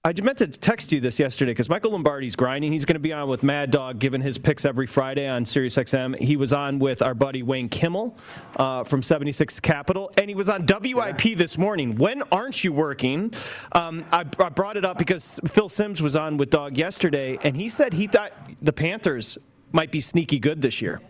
[0.05, 2.73] I meant to text you this yesterday because Michael Lombardi's grinding.
[2.73, 6.19] He's going to be on with Mad Dog, giving his picks every Friday on SiriusXM.
[6.19, 8.19] He was on with our buddy Wayne Kimmel
[8.57, 11.95] uh, from 76 Capital, and he was on WIP this morning.
[11.95, 13.33] When aren't you working?
[13.71, 17.57] Um, I, I brought it up because Phil Simms was on with Dog yesterday, and
[17.57, 19.39] he said he thought the Panthers
[19.71, 21.01] might be sneaky good this year.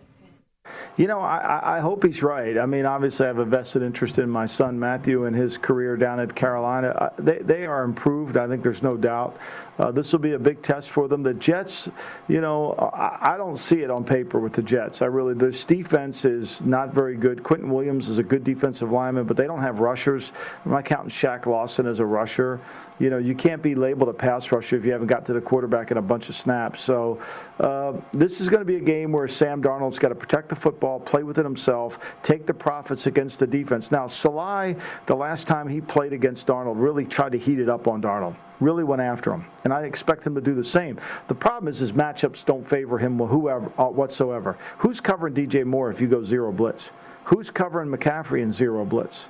[0.95, 2.57] You know, I, I- hope he's right.
[2.57, 5.97] I mean, obviously, I have a vested interest in my son Matthew and his career
[5.97, 7.11] down at Carolina.
[7.17, 8.37] They, they are improved.
[8.37, 9.37] I think there's no doubt.
[9.79, 11.23] Uh, this will be a big test for them.
[11.23, 11.89] The Jets,
[12.27, 15.01] you know, I, I don't see it on paper with the Jets.
[15.01, 17.41] I really, this defense is not very good.
[17.41, 20.31] Quinnen Williams is a good defensive lineman, but they don't have rushers.
[20.63, 22.59] I'm not counting Shaq Lawson as a rusher.
[22.99, 25.41] You know, you can't be labeled a pass rusher if you haven't got to the
[25.41, 26.81] quarterback in a bunch of snaps.
[26.81, 27.19] So
[27.59, 30.55] uh, this is going to be a game where Sam Darnold's got to protect the
[30.55, 33.91] football, play with it himself, take the profits against the defense.
[33.91, 37.87] Now, Saleh, the last time he played against Darnold, really tried to heat it up
[37.87, 38.35] on Darnold.
[38.59, 40.99] Really went after him, and I expect him to do the same.
[41.27, 44.57] The problem is his matchups don't favor him whoever uh, whatsoever.
[44.77, 46.91] Who's covering DJ Moore if you go zero blitz?
[47.25, 49.25] Who's covering McCaffrey in zero blitz?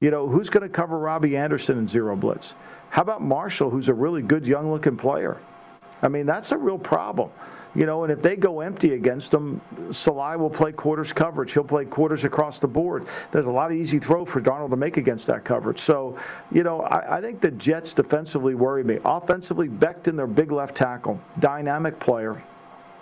[0.00, 2.54] You know, who's going to cover Robbie Anderson in zero blitz?
[2.90, 5.38] How about Marshall, who's a really good young looking player?
[6.02, 7.30] I mean, that's a real problem.
[7.78, 9.60] You know, and if they go empty against them,
[9.92, 11.52] Saleh will play quarters coverage.
[11.52, 13.06] He'll play quarters across the board.
[13.30, 15.78] There's a lot of easy throw for Darnold to make against that coverage.
[15.78, 16.18] So,
[16.50, 18.98] you know, I, I think the Jets defensively worry me.
[19.04, 22.42] Offensively, Becton, their big left tackle, dynamic player.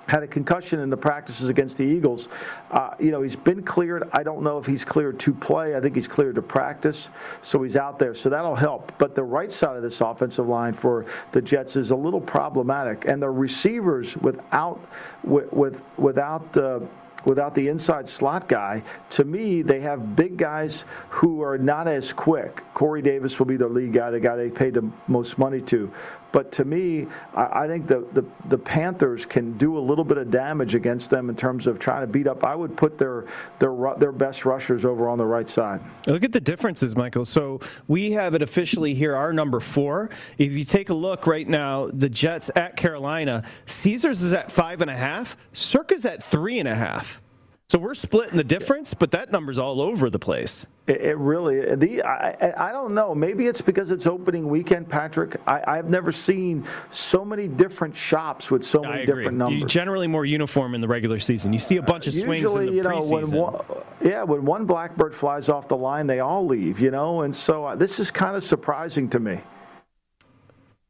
[0.06, 2.28] Had a concussion in the practices against the Eagles.
[2.70, 4.08] Uh, you know, he's been cleared.
[4.12, 5.76] I don't know if he's cleared to play.
[5.76, 7.08] I think he's cleared to practice,
[7.42, 8.14] so he's out there.
[8.14, 8.92] So that'll help.
[8.98, 13.06] But the right side of this offensive line for the Jets is a little problematic,
[13.06, 14.80] and the receivers without
[15.24, 16.56] with, with without.
[16.56, 16.80] Uh,
[17.24, 22.12] without the inside slot guy, to me, they have big guys who are not as
[22.12, 22.62] quick.
[22.72, 25.92] Corey Davis will be the lead guy, the guy they paid the most money to.
[26.36, 30.18] But to me, I, I think the, the, the Panthers can do a little bit
[30.18, 32.44] of damage against them in terms of trying to beat up.
[32.44, 33.24] I would put their
[33.58, 35.80] their their best rushers over on the right side.
[36.06, 37.24] Look at the differences, Michael.
[37.24, 40.10] So we have it officially here, our number four.
[40.36, 44.82] If you take a look right now, the Jets at Carolina, Caesars is at five
[44.82, 47.22] and a half, Circa's at three and a half.
[47.68, 50.64] So we're splitting the difference, but that number's all over the place.
[50.86, 53.12] It, it really, the I, I don't know.
[53.12, 55.40] Maybe it's because it's opening weekend, Patrick.
[55.48, 59.58] I, I've never seen so many different shops with so many different numbers.
[59.58, 61.52] You're generally more uniform in the regular season.
[61.52, 63.32] You see a bunch of swings Usually, in the you know, preseason.
[63.32, 63.64] when one,
[64.00, 66.78] yeah, when one blackbird flies off the line, they all leave.
[66.78, 69.40] You know, and so uh, this is kind of surprising to me.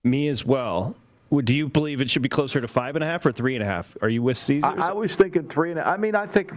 [0.05, 0.95] Me as well.
[1.45, 3.63] Do you believe it should be closer to five and a half or three and
[3.63, 3.97] a half?
[4.01, 4.71] Are you with Caesars?
[4.79, 5.81] I, I was thinking three and.
[5.81, 6.53] a- I mean, I think.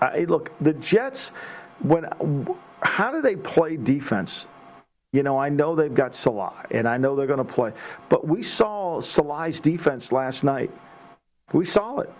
[0.00, 1.30] I look, the Jets.
[1.80, 2.06] When
[2.82, 4.46] how do they play defense?
[5.12, 7.72] You know, I know they've got Saleh, and I know they're going to play.
[8.08, 10.70] But we saw Saleh's defense last night.
[11.52, 12.10] We saw it.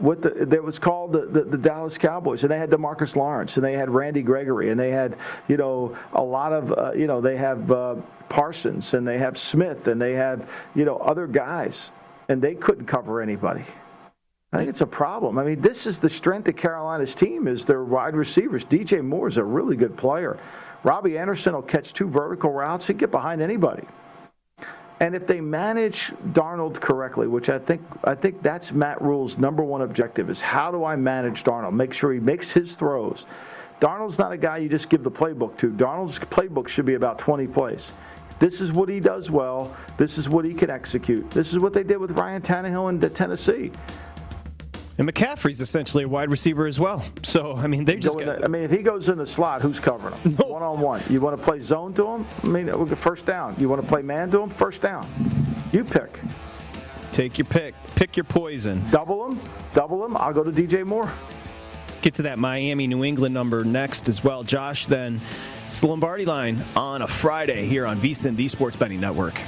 [0.00, 3.56] What the that was called the, the, the Dallas Cowboys, and they had Demarcus Lawrence,
[3.56, 7.06] and they had Randy Gregory, and they had you know a lot of uh, you
[7.06, 7.96] know they have uh,
[8.28, 11.90] Parsons, and they have Smith, and they have you know other guys,
[12.28, 13.64] and they couldn't cover anybody.
[14.52, 15.38] I think it's a problem.
[15.38, 18.64] I mean, this is the strength of Carolina's team is their wide receivers.
[18.64, 20.40] DJ Moore is a really good player.
[20.82, 22.86] Robbie Anderson will catch two vertical routes.
[22.86, 23.84] He'd get behind anybody.
[25.00, 29.62] And if they manage Darnold correctly, which I think I think that's Matt Rhule's number
[29.62, 31.72] one objective is how do I manage Darnold?
[31.72, 33.24] Make sure he makes his throws.
[33.80, 35.70] Darnold's not a guy you just give the playbook to.
[35.70, 37.90] Darnold's playbook should be about 20 plays.
[38.38, 39.74] This is what he does well.
[39.96, 41.30] This is what he can execute.
[41.30, 43.72] This is what they did with Ryan Tannehill in Tennessee.
[45.00, 47.02] And McCaffrey's essentially a wide receiver as well.
[47.22, 49.62] So I mean, they just got, the- I mean, if he goes in the slot,
[49.62, 50.36] who's covering him?
[50.36, 51.00] One on one.
[51.08, 52.26] You want to play zone to him?
[52.42, 53.56] I mean, first down.
[53.58, 54.50] You want to play man to him?
[54.50, 55.06] First down.
[55.72, 56.20] You pick.
[57.12, 58.86] take your pick, pick your poison.
[58.90, 59.40] Double him.
[59.72, 60.18] Double him.
[60.18, 61.10] I'll go to DJ Moore.
[62.02, 64.42] Get to that Miami New England number next as well.
[64.42, 65.18] Josh, then
[65.64, 69.40] it's the Lombardi line on a Friday here on VSiN, the Sports Betting Network.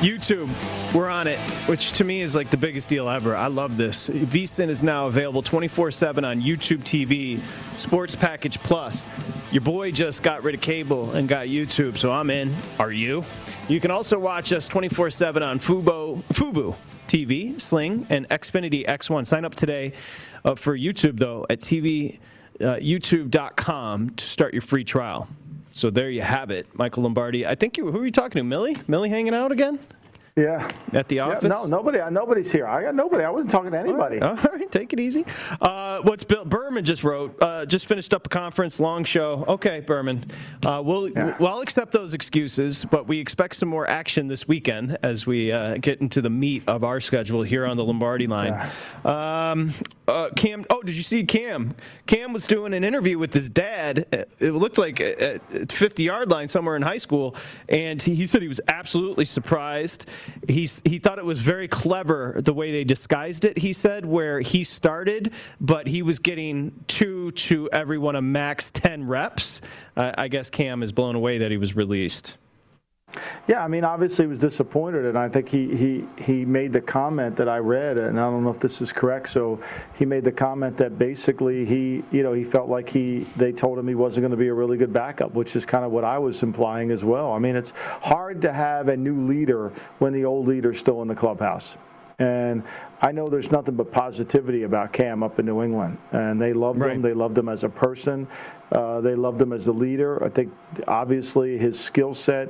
[0.00, 0.50] YouTube,
[0.94, 3.34] we're on it, which to me is like the biggest deal ever.
[3.34, 4.08] I love this.
[4.08, 7.40] VSiN is now available 24 7 on YouTube TV,
[7.78, 9.08] Sports Package Plus.
[9.52, 12.54] Your boy just got rid of cable and got YouTube, so I'm in.
[12.78, 13.24] Are you?
[13.68, 16.76] You can also watch us 24 7 on Fubo, Fubu
[17.08, 19.24] TV, Sling, and Xfinity X1.
[19.24, 19.94] Sign up today
[20.44, 22.18] uh, for YouTube, though, at TV,
[22.60, 25.26] uh, youtube.com to start your free trial.
[25.76, 27.46] So there you have it, Michael Lombardi.
[27.46, 27.92] I think you.
[27.92, 28.42] Who are you talking to?
[28.42, 28.78] Millie?
[28.88, 29.78] Millie hanging out again?
[30.36, 30.68] Yeah.
[30.92, 31.44] At the Yeah, office?
[31.44, 31.98] no, nobody.
[32.10, 32.66] Nobody's here.
[32.66, 33.24] I got nobody.
[33.24, 34.20] I wasn't talking to anybody.
[34.20, 35.24] All right, take it easy.
[35.62, 37.34] Uh, what's Bill Berman just wrote?
[37.40, 39.46] Uh, just finished up a conference, long show.
[39.48, 40.26] Okay, Berman.
[40.62, 44.98] Uh, we'll, well, I'll accept those excuses, but we expect some more action this weekend
[45.02, 48.52] as we uh, get into the meat of our schedule here on the Lombardi line.
[49.06, 49.72] Um,
[50.06, 51.74] uh, Cam, oh, did you see Cam?
[52.06, 54.06] Cam was doing an interview with his dad.
[54.38, 55.18] It looked like at
[55.52, 57.34] at 50 yard line somewhere in high school,
[57.70, 60.04] and he, he said he was absolutely surprised.
[60.48, 63.58] He's, he thought it was very clever the way they disguised it.
[63.58, 69.06] He said where he started, but he was getting two to everyone a max 10
[69.06, 69.60] reps.
[69.96, 72.36] Uh, I guess Cam is blown away that he was released.
[73.48, 76.80] Yeah, I mean, obviously he was disappointed, and I think he, he, he made the
[76.80, 79.30] comment that I read, and I don't know if this is correct.
[79.30, 79.60] So
[79.94, 83.78] he made the comment that basically he, you know, he felt like he they told
[83.78, 86.02] him he wasn't going to be a really good backup, which is kind of what
[86.02, 87.32] I was implying as well.
[87.32, 87.70] I mean, it's
[88.00, 91.76] hard to have a new leader when the old leader's still in the clubhouse.
[92.18, 92.62] And
[93.02, 96.80] I know there's nothing but positivity about Cam up in New England, and they loved
[96.82, 97.02] him.
[97.02, 98.26] They loved him as a person.
[98.72, 100.24] Uh, they loved him as a leader.
[100.24, 100.52] I think
[100.88, 102.48] obviously his skill set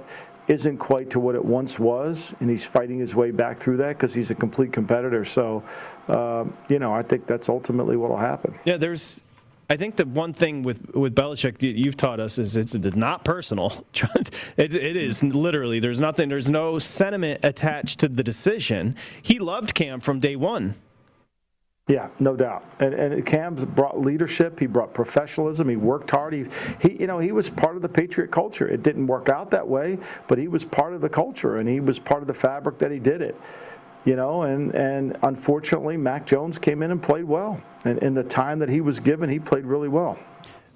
[0.48, 3.98] isn't quite to what it once was, and he's fighting his way back through that
[3.98, 5.24] because he's a complete competitor.
[5.24, 5.62] So,
[6.08, 8.54] uh, you know, I think that's ultimately what will happen.
[8.64, 9.20] Yeah, there's.
[9.68, 13.84] I think the one thing with with Belichick you've taught us is it's not personal.
[14.56, 15.80] it, it is literally.
[15.80, 16.28] There's nothing.
[16.28, 18.94] There's no sentiment attached to the decision.
[19.22, 20.76] He loved Cam from day one.
[21.88, 22.64] Yeah, no doubt.
[22.80, 24.58] And, and Cam's brought leadership.
[24.58, 25.68] He brought professionalism.
[25.68, 26.32] He worked hard.
[26.32, 26.46] He,
[26.80, 28.66] he, you know, he was part of the Patriot culture.
[28.66, 31.78] It didn't work out that way, but he was part of the culture, and he
[31.78, 33.40] was part of the fabric that he did it.
[34.04, 37.60] You know, and and unfortunately, Mac Jones came in and played well.
[37.84, 40.18] And in the time that he was given, he played really well.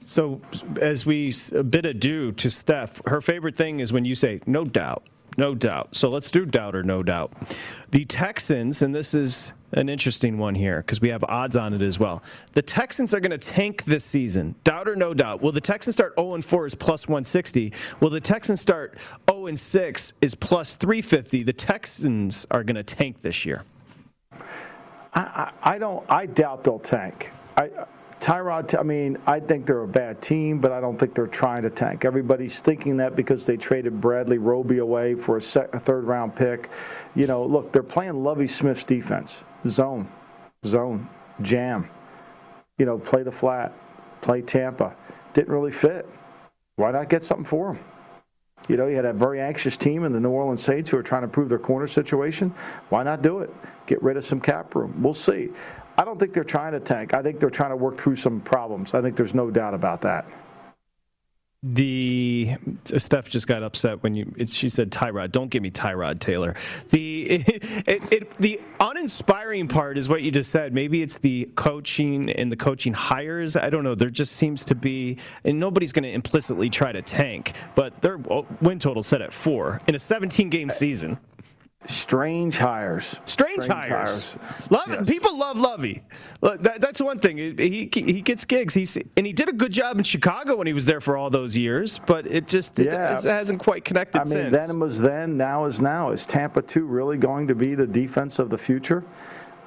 [0.04, 0.40] So,
[0.80, 1.32] as we
[1.68, 5.04] bid adieu to Steph, her favorite thing is when you say "no doubt."
[5.38, 5.94] No doubt.
[5.94, 7.32] So let's do doubt or no doubt.
[7.92, 11.82] The Texans, and this is an interesting one here because we have odds on it
[11.82, 12.22] as well.
[12.52, 14.54] The Texans are going to tank this season.
[14.64, 15.40] Doubt or no doubt.
[15.40, 17.72] Will the Texans start 0 and 4 is plus 160?
[18.00, 18.98] Will the Texans start
[19.30, 21.42] 0 and 6 is plus 350?
[21.42, 23.62] The Texans are going to tank this year.
[25.12, 26.04] I, I, I don't.
[26.08, 27.30] I doubt they'll tank.
[27.56, 27.70] I,
[28.20, 31.62] Tyrod, I mean, I think they're a bad team, but I don't think they're trying
[31.62, 32.04] to tank.
[32.04, 36.36] Everybody's thinking that because they traded Bradley Roby away for a, sec, a third round
[36.36, 36.68] pick.
[37.14, 40.08] You know, look, they're playing Lovie Smith's defense zone,
[40.66, 41.08] zone,
[41.42, 41.88] jam.
[42.78, 43.72] You know, play the flat,
[44.22, 44.94] play Tampa.
[45.34, 46.08] Didn't really fit.
[46.76, 47.84] Why not get something for him?
[48.68, 51.02] You know, you had a very anxious team in the New Orleans Saints who are
[51.02, 52.54] trying to prove their corner situation.
[52.88, 53.52] Why not do it?
[53.86, 55.02] Get rid of some cap room.
[55.02, 55.50] We'll see.
[55.98, 57.14] I don't think they're trying to tank.
[57.14, 58.94] I think they're trying to work through some problems.
[58.94, 60.26] I think there's no doubt about that.
[61.62, 62.56] The
[62.90, 64.32] uh, Steph just got upset when you.
[64.38, 65.30] It, she said Tyrod.
[65.30, 66.54] Don't give me Tyrod Taylor.
[66.88, 67.24] The
[67.86, 70.72] it, it, the uninspiring part is what you just said.
[70.72, 73.56] Maybe it's the coaching and the coaching hires.
[73.56, 73.94] I don't know.
[73.94, 78.16] There just seems to be, and nobody's going to implicitly try to tank, but their
[78.16, 81.18] win total set at four in a 17 game season.
[81.86, 83.16] Strange hires.
[83.24, 84.28] Strange, Strange hires.
[84.28, 84.70] hires.
[84.70, 85.08] Love yes.
[85.08, 86.02] People love Lovie.
[86.42, 87.38] That, that's one thing.
[87.38, 88.74] He he gets gigs.
[88.74, 91.30] He's and he did a good job in Chicago when he was there for all
[91.30, 91.98] those years.
[92.06, 93.18] But it just it, yeah.
[93.18, 94.20] it hasn't quite connected.
[94.20, 94.56] I mean, since.
[94.56, 95.38] then was then.
[95.38, 96.10] Now is now.
[96.10, 99.02] Is Tampa two really going to be the defense of the future?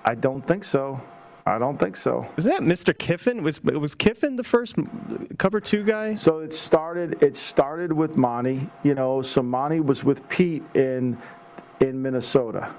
[0.05, 1.01] I don't think so.
[1.45, 2.25] I don't think so.
[2.35, 2.97] Was that Mr.
[2.97, 3.41] Kiffin?
[3.41, 4.75] Was was Kiffin the first
[5.39, 6.13] cover two guy?
[6.13, 7.23] So it started.
[7.23, 8.69] It started with Monty.
[8.83, 11.17] You know, so Monty was with Pete in
[11.83, 12.73] in Minnesota.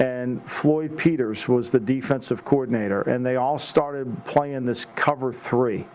[0.00, 5.86] And Floyd Peters was the defensive coordinator, and they all started playing this cover three.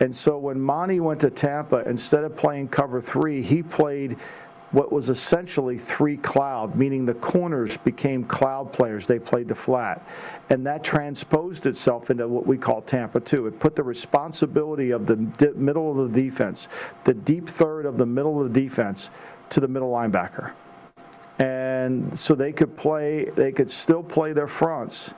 [0.00, 4.16] And so when Monty went to Tampa, instead of playing cover three, he played
[4.70, 9.06] what was essentially three cloud, meaning the corners became cloud players.
[9.06, 10.06] They played the flat.
[10.50, 13.46] And that transposed itself into what we call Tampa 2.
[13.46, 15.16] It put the responsibility of the
[15.56, 16.68] middle of the defense,
[17.04, 19.08] the deep third of the middle of the defense,
[19.50, 20.52] to the middle linebacker
[21.38, 25.10] and so they could play they could still play their fronts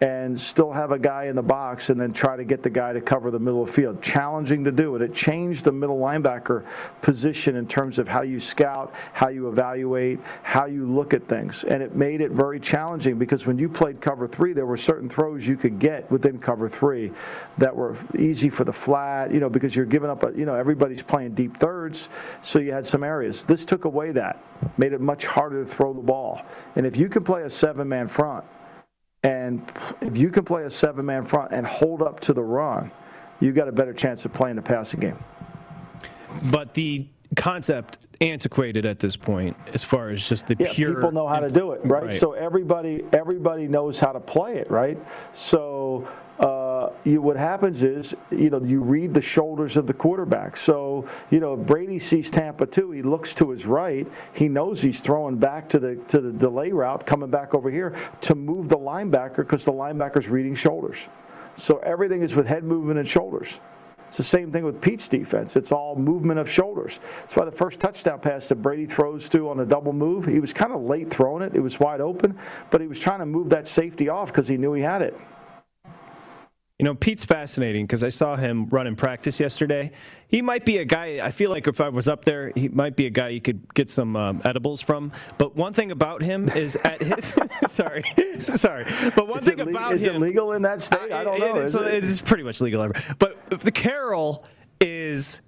[0.00, 2.92] and still have a guy in the box and then try to get the guy
[2.92, 4.02] to cover the middle of the field.
[4.02, 5.02] Challenging to do it.
[5.02, 6.64] It changed the middle linebacker
[7.00, 11.64] position in terms of how you scout, how you evaluate, how you look at things.
[11.64, 15.08] And it made it very challenging because when you played cover three, there were certain
[15.08, 17.12] throws you could get within cover three
[17.58, 20.54] that were easy for the flat, you know, because you're giving up, a, you know,
[20.54, 22.08] everybody's playing deep thirds,
[22.42, 23.44] so you had some areas.
[23.44, 24.42] This took away that,
[24.76, 26.42] made it much harder to throw the ball.
[26.76, 28.44] And if you can play a seven man front,
[29.24, 29.72] and
[30.02, 32.90] if you can play a seven man front and hold up to the run,
[33.40, 35.18] you've got a better chance of playing the passing game.
[36.44, 41.10] But the concept antiquated at this point as far as just the yeah, pure people
[41.10, 42.04] know how to do it right?
[42.04, 42.20] right?
[42.20, 44.96] so everybody everybody knows how to play it right
[45.34, 46.06] so
[46.84, 50.56] uh, you, what happens is, you know, you read the shoulders of the quarterback.
[50.56, 54.06] So, you know, if Brady sees Tampa too, he looks to his right.
[54.32, 57.94] He knows he's throwing back to the to the delay route, coming back over here
[58.22, 60.98] to move the linebacker because the linebacker's reading shoulders.
[61.56, 63.48] So everything is with head movement and shoulders.
[64.08, 65.56] It's the same thing with Pete's defense.
[65.56, 67.00] It's all movement of shoulders.
[67.22, 70.38] That's why the first touchdown pass that Brady throws to on the double move, he
[70.38, 71.56] was kind of late throwing it.
[71.56, 72.38] It was wide open,
[72.70, 75.18] but he was trying to move that safety off because he knew he had it.
[76.80, 79.92] You know, Pete's fascinating because I saw him run in practice yesterday.
[80.26, 82.96] He might be a guy, I feel like if I was up there, he might
[82.96, 85.12] be a guy you could get some um, edibles from.
[85.38, 87.32] But one thing about him is at his,
[87.68, 88.02] sorry,
[88.40, 88.86] sorry.
[89.14, 90.10] But one is thing about is him.
[90.10, 91.12] Is it legal in that state?
[91.12, 91.54] I don't know.
[91.54, 92.02] It, it's, it?
[92.02, 92.94] it's pretty much legal ever.
[93.20, 94.44] But the Carroll
[94.80, 95.40] is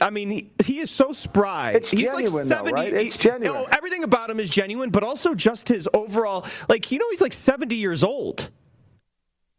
[0.00, 1.72] I mean, he, he is so spry.
[1.72, 2.70] It's He's genuine, like 70.
[2.70, 2.92] Though, right?
[2.92, 3.44] It's genuine.
[3.44, 7.06] You know, everything about him is genuine, but also just his overall, like, you know,
[7.10, 8.50] he's like 70 years old.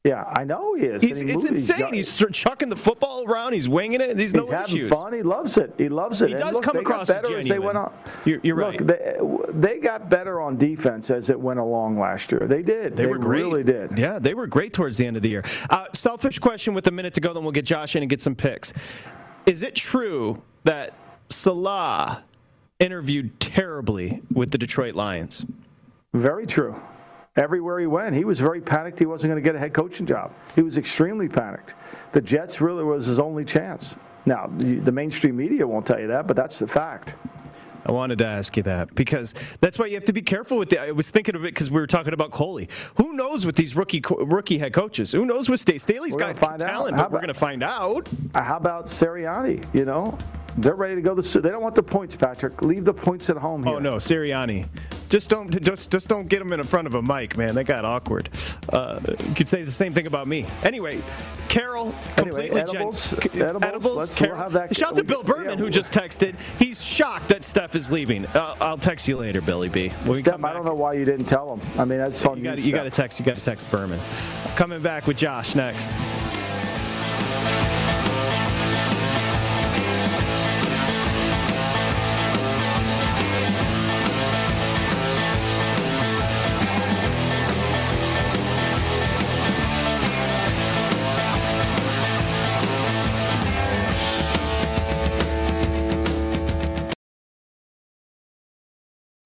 [0.04, 1.04] Yeah, I know he is.
[1.04, 1.94] He's, he it's insane.
[1.94, 3.54] He's chucking the football around.
[3.54, 4.18] He's winging it.
[4.18, 4.90] He's no He's having issues.
[4.90, 5.14] fun.
[5.14, 5.76] He loves it.
[5.78, 6.30] He loves it.
[6.30, 7.66] He And does look, come they across as better as they genuine.
[7.76, 7.94] went on.
[8.26, 8.88] You're, you're Look, right.
[8.88, 12.48] they, they got better on defense as it went along last year.
[12.48, 12.98] They did.
[12.98, 13.44] They, were great.
[13.44, 13.96] really did.
[13.96, 15.44] Yeah, they were great towards the end of the year.
[15.70, 18.22] Uh, selfish question with a minute to go, then we'll get Josh in and get
[18.22, 18.74] some picks.
[19.46, 20.96] Is it true that
[21.30, 22.24] Saleh
[22.80, 25.46] interviewed terribly with the Detroit Lions?
[26.16, 26.76] Very true.
[27.38, 30.06] Everywhere he went, he was very panicked he wasn't going to get a head coaching
[30.06, 30.34] job.
[30.54, 31.76] He was extremely panicked.
[32.12, 33.96] The Jets really was his only chance.
[34.26, 37.16] Now, the mainstream media won't tell you that, but that's the fact.
[37.86, 40.72] I wanted to ask you that because that's why you have to be careful with
[40.74, 40.80] it.
[40.80, 42.70] I was thinking of it because we were talking about Culley.
[42.98, 45.12] Who knows with these rookie rookie head coaches?
[45.14, 45.80] Who knows with Staley?
[45.80, 46.68] Staley's We're got gonna find out.
[46.68, 48.08] talent, How but we're going to find out.
[48.36, 49.66] How about Sirianni?
[49.74, 50.16] You know,
[50.58, 51.16] they're ready to go.
[51.16, 52.62] The, they don't want the points, Patrick.
[52.62, 53.76] Leave the points at home here.
[53.76, 54.68] Oh no, Sirianni.
[55.10, 57.56] Just don't just just don't get them in front of a mic, man.
[57.56, 58.30] That got awkward.
[58.70, 60.46] Uh, you could say the same thing about me.
[60.64, 61.02] Anyway,
[61.50, 64.10] Carroll Anyway, completely edibles, gen- edibles, edibles.
[64.12, 64.36] Carroll.
[64.36, 66.40] we'll have that- Shout out to Bill Berman yeah, who just texted.
[66.58, 68.26] He's shocked that Steph is leaving.
[68.28, 69.90] Uh, I'll text you later, Billy B.
[69.90, 71.62] Steph, I don't know why you didn't tell him.
[71.78, 72.64] I mean, that's on you got you.
[72.64, 74.00] you got to text you got to text Berman.
[74.56, 75.90] Coming back with Josh next.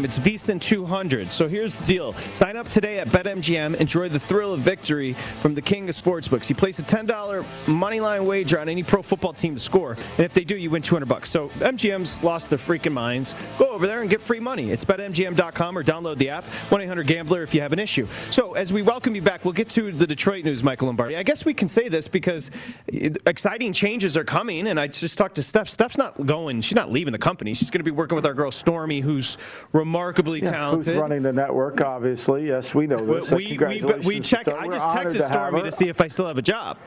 [0.00, 0.04] Team.
[0.04, 1.30] It's VSiN 200.
[1.32, 2.12] So here's the deal.
[2.32, 3.76] Sign up today at BetMGM.
[3.76, 6.48] Enjoy the thrill of victory from the king of sportsbooks.
[6.48, 10.20] You place a $10 money line wager on any pro football team to score, and
[10.20, 11.30] if they do, you win 200 bucks.
[11.30, 13.34] So MGM's lost their freaking minds.
[13.58, 14.70] Go over there and get free money.
[14.70, 16.44] It's betmgm.com or download the app.
[16.70, 18.06] 1-800-GAMBLER if you have an issue.
[18.30, 21.16] So as we welcome you back, we'll get to the Detroit news, Michael Lombardi.
[21.16, 22.50] I guess we can say this because
[22.88, 25.68] exciting changes are coming, and I just talked to Steph.
[25.68, 26.60] Steph's not going.
[26.60, 27.54] She's not leaving the company.
[27.54, 29.36] She's going to be working with our girl Stormy, who's
[29.90, 30.94] remarkably Yeah, talented.
[30.94, 31.80] Who's running the network?
[31.80, 33.32] Obviously, yes, we know this.
[33.32, 34.46] We, we, we, we check.
[34.46, 36.78] I just texted Stormy to see if I still have a job.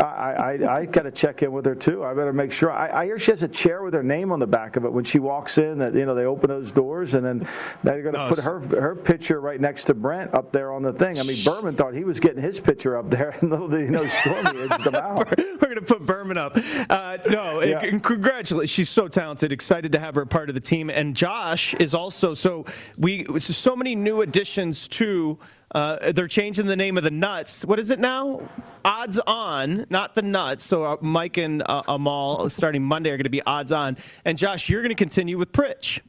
[0.00, 2.04] I, I, I got to check in with her too.
[2.04, 2.70] I better make sure.
[2.72, 4.92] I, I hear she has a chair with her name on the back of it
[4.92, 5.78] when she walks in.
[5.78, 7.46] That you know they open those doors and then
[7.84, 10.82] they're going to No, put her her picture right next to Brent up there on
[10.82, 11.18] the thing.
[11.18, 13.86] I mean, Berman thought he was getting his picture up there, and little did he
[13.86, 15.36] know Stormy edged them out.
[15.38, 16.56] We're going to put Berman up.
[16.88, 17.80] Uh, no, Yeah.
[17.98, 18.70] congratulations.
[18.70, 19.52] She's so talented.
[19.52, 20.90] Excited to have her part of the team.
[20.90, 22.64] And Josh is also so
[22.98, 25.38] we so, so many new additions to.
[25.72, 27.64] Uh, they're changing the name of the nuts.
[27.64, 28.48] What is it now?
[28.84, 30.64] Odds on, not the nuts.
[30.64, 33.96] So uh, Mike and uh, Amal starting Monday are going to be odds on.
[34.24, 36.00] And Josh, you're going to continue with Pritch.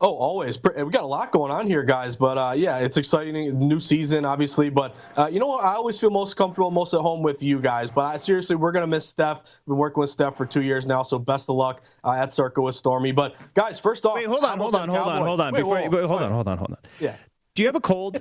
[0.00, 0.58] Oh, always.
[0.62, 2.16] We got a lot going on here, guys.
[2.16, 3.58] But uh, yeah, it's exciting.
[3.58, 4.68] New season, obviously.
[4.68, 5.64] But uh, you know what?
[5.64, 7.90] I always feel most comfortable, most at home with you guys.
[7.90, 9.42] But I, seriously, we're gonna miss Steph.
[9.64, 12.32] We've been working with Steph for two years now, so best of luck uh, at
[12.32, 13.12] Circa with Stormy.
[13.12, 15.52] But guys, first off, Wait, hold on, hold on, hold on, hold on.
[15.54, 16.78] Wait, Before whoa, you, wait, hold on, hold on, hold on.
[17.00, 17.16] Yeah.
[17.54, 18.20] Do you have a cold?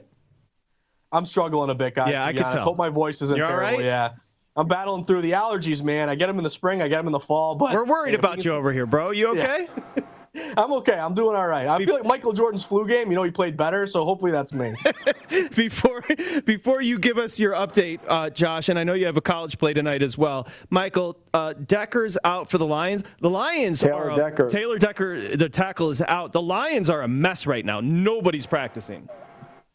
[1.14, 2.09] I'm struggling a bit, guys.
[2.11, 2.55] Yeah, to I be could honest.
[2.57, 2.66] tell.
[2.66, 3.78] Hope my voice isn't You all terrible.
[3.78, 3.86] right?
[3.86, 4.09] Yeah.
[4.55, 6.09] I'm battling through the allergies, man.
[6.09, 8.11] I get them in the spring, I get them in the fall, but We're worried
[8.11, 9.11] Hey, about you over here, bro.
[9.11, 9.68] You okay?
[10.57, 10.97] I'm okay.
[10.97, 11.68] I'm doing all right.
[11.68, 13.09] I feel like Michael Jordan's flu game.
[13.11, 14.74] You know, he played better, so hopefully that's me.
[15.55, 16.03] before
[16.45, 19.59] before you give us your update, uh, Josh, and I know you have a college
[19.59, 20.47] play tonight as well.
[20.72, 23.03] Michael uh, Decker's out for the Lions.
[23.22, 24.49] The Lions Taylor are a- Decker.
[24.49, 25.36] Taylor Decker.
[25.38, 26.32] The tackle is out.
[26.32, 27.80] The Lions are a mess right now.
[27.80, 29.07] Nobody's practicing.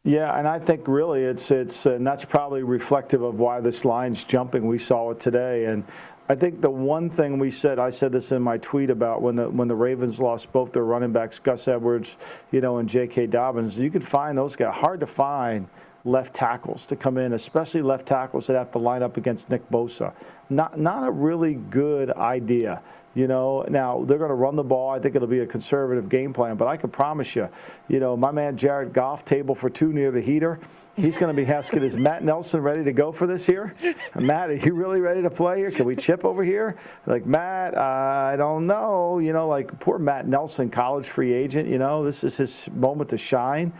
[0.08, 4.24] Yeah, and I think really it's it's and that's probably reflective of why this line's
[4.24, 4.66] jumping.
[4.66, 5.84] We saw it today, and
[6.30, 9.36] I think the one thing we said, I said this in my tweet about when
[9.36, 12.16] the when the Ravens lost both their running backs, Gus Edwards,
[12.52, 13.26] you know, and J.K.
[13.26, 13.76] Dobbins.
[13.76, 15.68] You could find those guys hard to find
[16.06, 19.68] left tackles to come in, especially left tackles that have to line up against Nick
[19.68, 20.14] Bosa.
[20.48, 22.80] Not not a really good idea.
[23.14, 24.90] You know, now they're going to run the ball.
[24.90, 27.48] I think it'll be a conservative game plan, but I can promise you,
[27.88, 30.60] you know, my man Jared Goff, table for two near the heater.
[30.94, 33.72] He's going to be asking, is Matt Nelson ready to go for this here?
[34.16, 35.70] Matt, are you really ready to play here?
[35.70, 36.76] Can we chip over here?
[37.06, 39.18] Like, Matt, I don't know.
[39.18, 43.10] You know, like poor Matt Nelson, college free agent, you know, this is his moment
[43.10, 43.72] to shine.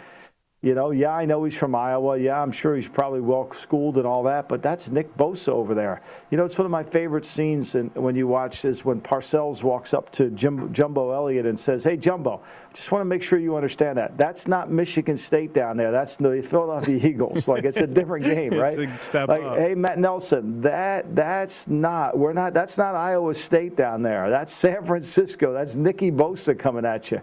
[0.61, 2.19] You know, yeah, I know he's from Iowa.
[2.19, 5.73] Yeah, I'm sure he's probably well schooled and all that, but that's Nick Bosa over
[5.73, 6.03] there.
[6.33, 9.63] You know, it's one of my favorite scenes in, when you watch is when Parcells
[9.63, 12.43] walks up to Jim, Jumbo Elliott and says, Hey, Jumbo,
[12.75, 14.19] just want to make sure you understand that.
[14.19, 15.93] That's not Michigan State down there.
[15.93, 17.47] That's the Philadelphia Eagles.
[17.47, 19.01] Like, it's a different game, right?
[19.01, 19.59] step like, up.
[19.59, 24.29] hey, Matt Nelson, that that's not, we're not, that's not Iowa State down there.
[24.29, 25.53] That's San Francisco.
[25.53, 27.23] That's Nicky Bosa coming at you.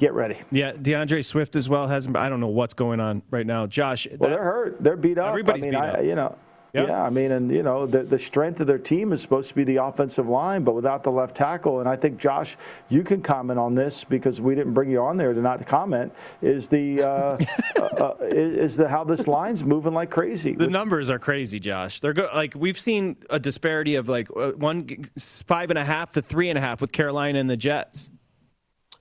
[0.00, 0.38] Get ready.
[0.50, 2.16] Yeah, DeAndre Swift as well hasn't.
[2.16, 4.06] I don't know what's going on right now, Josh.
[4.08, 4.76] Well, that- they're hurt.
[4.82, 5.28] They're beat up.
[5.28, 6.04] Everybody's I mean, beat I, up.
[6.04, 6.38] You know.
[6.72, 6.86] Yeah.
[6.86, 7.02] Yeah.
[7.02, 9.62] I mean, and you know, the the strength of their team is supposed to be
[9.64, 12.56] the offensive line, but without the left tackle, and I think Josh,
[12.88, 16.14] you can comment on this because we didn't bring you on there to not comment.
[16.40, 17.38] Is the uh,
[17.78, 20.54] uh, uh, is the how this line's moving like crazy?
[20.54, 22.00] The numbers are crazy, Josh.
[22.00, 25.10] They're go- like we've seen a disparity of like uh, one
[25.46, 28.08] five and a half to three and a half with Carolina and the Jets.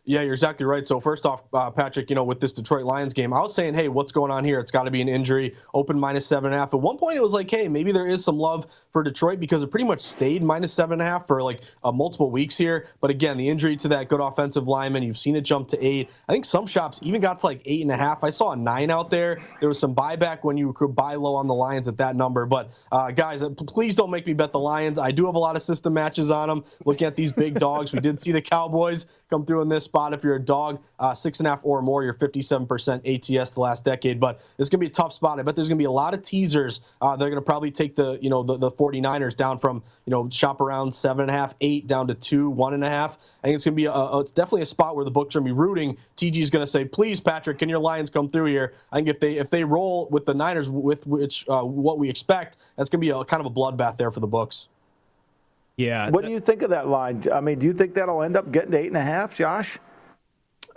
[0.10, 0.88] Yeah, you're exactly right.
[0.88, 3.76] So first off, uh, Patrick, you know, with this Detroit Lions game, I was saying,
[3.76, 4.60] hey, what's going on here?
[4.60, 5.56] It's got to be an injury.
[5.76, 6.74] Open minus seven and a half.
[6.74, 9.62] At one point, it was like, hey, maybe there is some love for Detroit because
[9.62, 12.88] it pretty much stayed minus seven and a half for like uh, multiple weeks here.
[13.02, 16.10] But again, the injury to that good offensive lineman, you've seen it jump to eight.
[16.28, 18.24] I think some shops even got to like eight and a half.
[18.24, 19.40] I saw a nine out there.
[19.60, 22.48] There was some buyback when you could buy low on the Lions at that number.
[22.48, 24.98] But uh, guys, uh, please don't make me bet the Lions.
[24.98, 26.64] I do have a lot of system matches on them.
[26.86, 30.14] Looking at these big dogs, we did see the Cowboys come through in this spot.
[30.14, 33.60] If you're a dog, uh, six and a half or more, you're 57% ATS the
[33.60, 34.20] last decade.
[34.20, 35.40] But it's going to be a tough spot.
[35.40, 36.82] I bet there's going to be a lot of teasers.
[37.02, 40.12] Uh, they're going to probably take the, you know, the, the 49ers down from, you
[40.12, 43.18] know, shop around seven and a half, eight down to two, one and a half.
[43.44, 45.36] I think it's going to be a, a, it's definitely a spot where the books
[45.36, 45.98] are going to be rooting.
[46.18, 48.74] TG is going to say, please, Patrick, can your Lions come through here?
[48.92, 52.10] I think if they, if they roll with the Niners with which, uh, what we
[52.10, 54.68] expect, that's going to be a kind of a bloodbath there for the books.
[55.80, 56.10] Yeah.
[56.10, 57.24] What do you think of that line?
[57.34, 59.80] I mean, do you think that'll end up getting to eight and a half, Josh?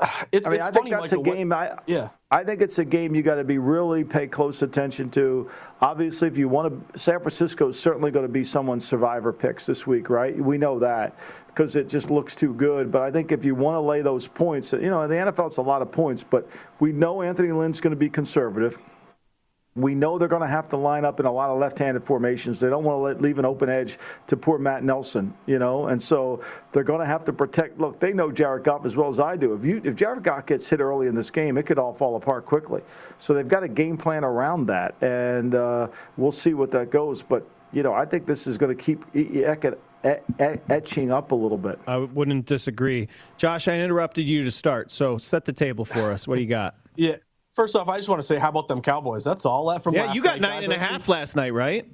[0.33, 1.19] it's, I mean, it's I funny, think that's Michael.
[1.19, 1.53] a what- game.
[1.53, 2.11] I, yeah.
[2.31, 5.51] I think it's a game you got to be really pay close attention to.
[5.81, 9.67] Obviously, if you want to, San Francisco is certainly going to be someone's survivor picks
[9.67, 10.37] this week, right?
[10.39, 11.17] We know that
[11.49, 12.93] because it just looks too good.
[12.93, 15.49] But I think if you want to lay those points, you know, in the NFL,
[15.49, 16.49] it's a lot of points, but
[16.79, 18.79] we know Anthony Lynn's going to be conservative.
[19.75, 22.61] We know they're going to have to line up in a lot of left-handed formations.
[22.61, 25.87] They don't want to let, leave an open edge to poor Matt Nelson, you know,
[25.87, 26.43] and so
[26.73, 27.81] they're going to have to protect.
[27.81, 29.55] Look, they know Jared Goff as well as I do.
[29.55, 32.17] If you if Jared Goff gets hit early in this game, it could all fall
[32.17, 32.83] apart quickly.
[33.19, 37.23] So they've got a game plan around that, and uh, we'll see what that goes.
[37.23, 39.79] But you know, I think this is going to keep Eckett
[40.69, 41.79] etching up a little bit.
[41.87, 43.09] I wouldn't disagree.
[43.37, 46.27] Josh, I interrupted you to start, so set the table for us.
[46.27, 46.75] What do you got?
[46.95, 47.17] Yeah.
[47.55, 49.25] First off, I just want to say, how about them Cowboys?
[49.25, 50.65] That's all that from yeah, you got night, nine guys.
[50.65, 51.87] and a half last night, right?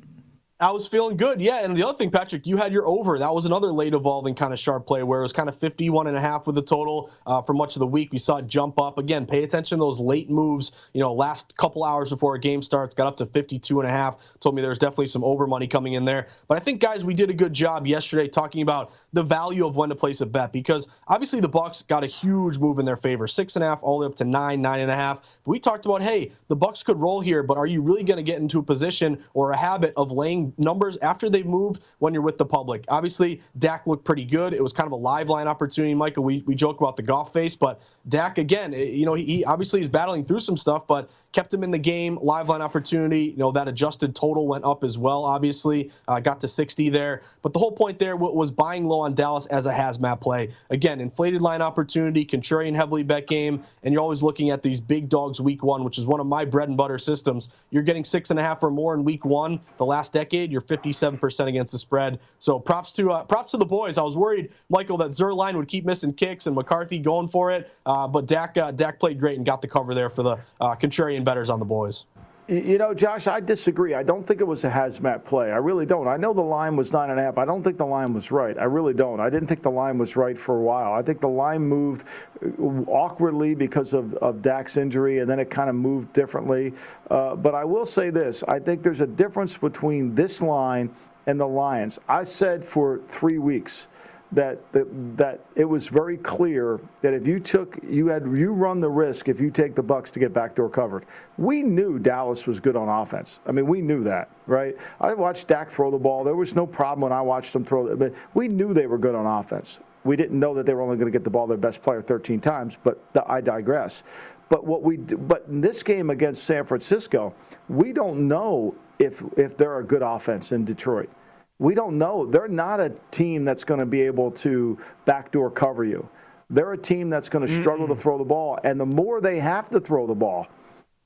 [0.61, 1.65] I was feeling good, yeah.
[1.65, 3.17] And the other thing, Patrick, you had your over.
[3.17, 6.09] That was another late evolving kind of sharp play where it was kind of 51
[6.09, 8.13] and a half with the total uh, for much of the week.
[8.13, 8.99] We saw it jump up.
[8.99, 10.73] Again, pay attention to those late moves.
[10.95, 13.93] You know, last couple hours before a game starts, got up to 52 and a
[13.93, 14.17] half.
[14.41, 16.27] Told me there's definitely some over money coming in there.
[16.49, 19.77] But I think, guys, we did a good job yesterday talking about the value of
[19.77, 22.97] when to place a bet because obviously the Bucks got a huge move in their
[22.97, 25.21] favor, six and a half all the way up to nine, nine and a half.
[25.45, 28.19] But we talked about, hey, the Bucks could roll here, but are you really going
[28.19, 32.13] to get into a position or a habit of laying numbers after they've moved when
[32.13, 32.85] you're with the public?
[32.89, 34.53] Obviously, Dak looked pretty good.
[34.53, 36.25] It was kind of a live line opportunity, Michael.
[36.25, 39.45] We we joke about the golf face, but Dak again, eh, you know, he, he
[39.45, 42.19] obviously is battling through some stuff, but kept him in the game.
[42.23, 43.25] Live line opportunity.
[43.25, 45.91] You know, that adjusted total went up as well, obviously.
[46.07, 47.23] Uh, got to 60 there.
[47.43, 50.53] But the whole point there was buying low on Dallas as a hazmat play.
[50.71, 55.09] Again, inflated line opportunity, contrarian heavily bet game, and you're always looking at these big
[55.09, 57.51] dogs week one, which is one of my bread and butter systems.
[57.71, 59.61] You're getting six and a half or more in week one.
[59.77, 62.19] The last decade, you're 57% against the spread.
[62.39, 63.99] So props to uh, props to the boys.
[63.99, 67.71] I was worried, Michael, that Zuerlein would keep missing kicks and McCarthy going for it.
[67.87, 70.75] Uh, but Dak uh, Dak played great and got the cover there for the uh,
[71.19, 72.07] contrarian bettors on the boys.
[72.49, 73.93] You know, Josh, I disagree.
[73.93, 75.53] I don't think it was a hazmat play.
[75.53, 76.09] I really don't.
[76.09, 77.37] I know the line was nine and a half.
[77.37, 78.57] I don't think the line was right.
[78.59, 79.21] I really don't.
[79.21, 80.95] I didn't think the line was right for a while.
[80.95, 82.05] I think the line moved
[82.43, 86.73] uh, awkwardly because of, of Dak's injury, and then it kind of moved differently.
[87.11, 90.89] Uh, but I will say this I think there's a difference between this line
[91.27, 91.99] and the Lions.
[92.09, 93.89] I said for three weeks
[94.33, 98.81] that, that that it was very clear that if you took you had you run
[98.81, 101.07] the risk if you take the Bucks to get backdoor covered.
[101.39, 103.41] We knew Dallas was good on offense.
[103.47, 104.77] I mean, we knew that, right?
[105.01, 106.25] I watched Dak throw the ball.
[106.25, 108.99] There was no problem when I watched them throw it, but we knew they were
[108.99, 109.79] good on offense.
[110.05, 112.03] We didn't know that they were only going to get the ball their best player
[112.03, 114.03] 13 times, but the, I digress.
[114.51, 117.35] But what we but in this game against San Francisco,
[117.69, 121.11] we don't know if if they're a good offense in Detroit.
[121.59, 122.27] We don't know.
[122.27, 126.09] They're not a team that's going to be able to backdoor cover you.
[126.51, 128.59] They're a team that's going to struggle to throw the ball.
[128.65, 130.47] And the more they have to throw the ball,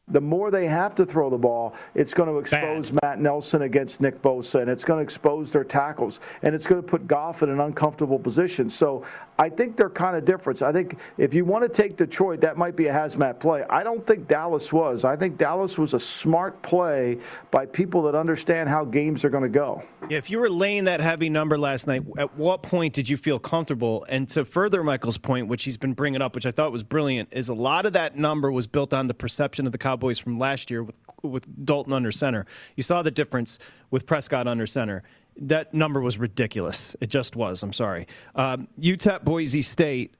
[0.09, 4.01] the more they have to throw the ball, it's going to expose Matt Nelson against
[4.01, 7.43] Nick Bosa, and it's going to expose their tackles, and it's going to put Goff
[7.43, 8.69] in an uncomfortable position.
[8.69, 9.05] So
[9.39, 10.63] I think they're kind of different.
[10.63, 13.65] I think if you want to take Detroit, that might be a hazmat play.
[13.71, 15.05] I don't think Dallas was.
[15.05, 17.19] I think Dallas was a smart play
[17.51, 19.83] by people that understand how games are going to go.
[20.11, 23.39] If you were laying that heavy number last night, at what point did you feel
[23.39, 24.05] comfortable?
[24.09, 27.31] And to further Michael's point, which he's been bringing up, which I thought was brilliant,
[27.33, 30.39] is a lot of that number was built on the perception of the Cowboys from
[30.39, 32.45] last year with, with Dalton under center.
[32.77, 33.59] You saw the difference
[33.91, 35.03] with Prescott under center.
[35.37, 36.95] That number was ridiculous.
[37.01, 37.63] It just was.
[37.63, 38.07] I'm sorry.
[38.35, 40.15] Um, UTEP Boise State.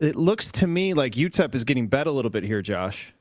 [0.00, 3.12] It looks to me like UTEP is getting bet a little bit here, Josh.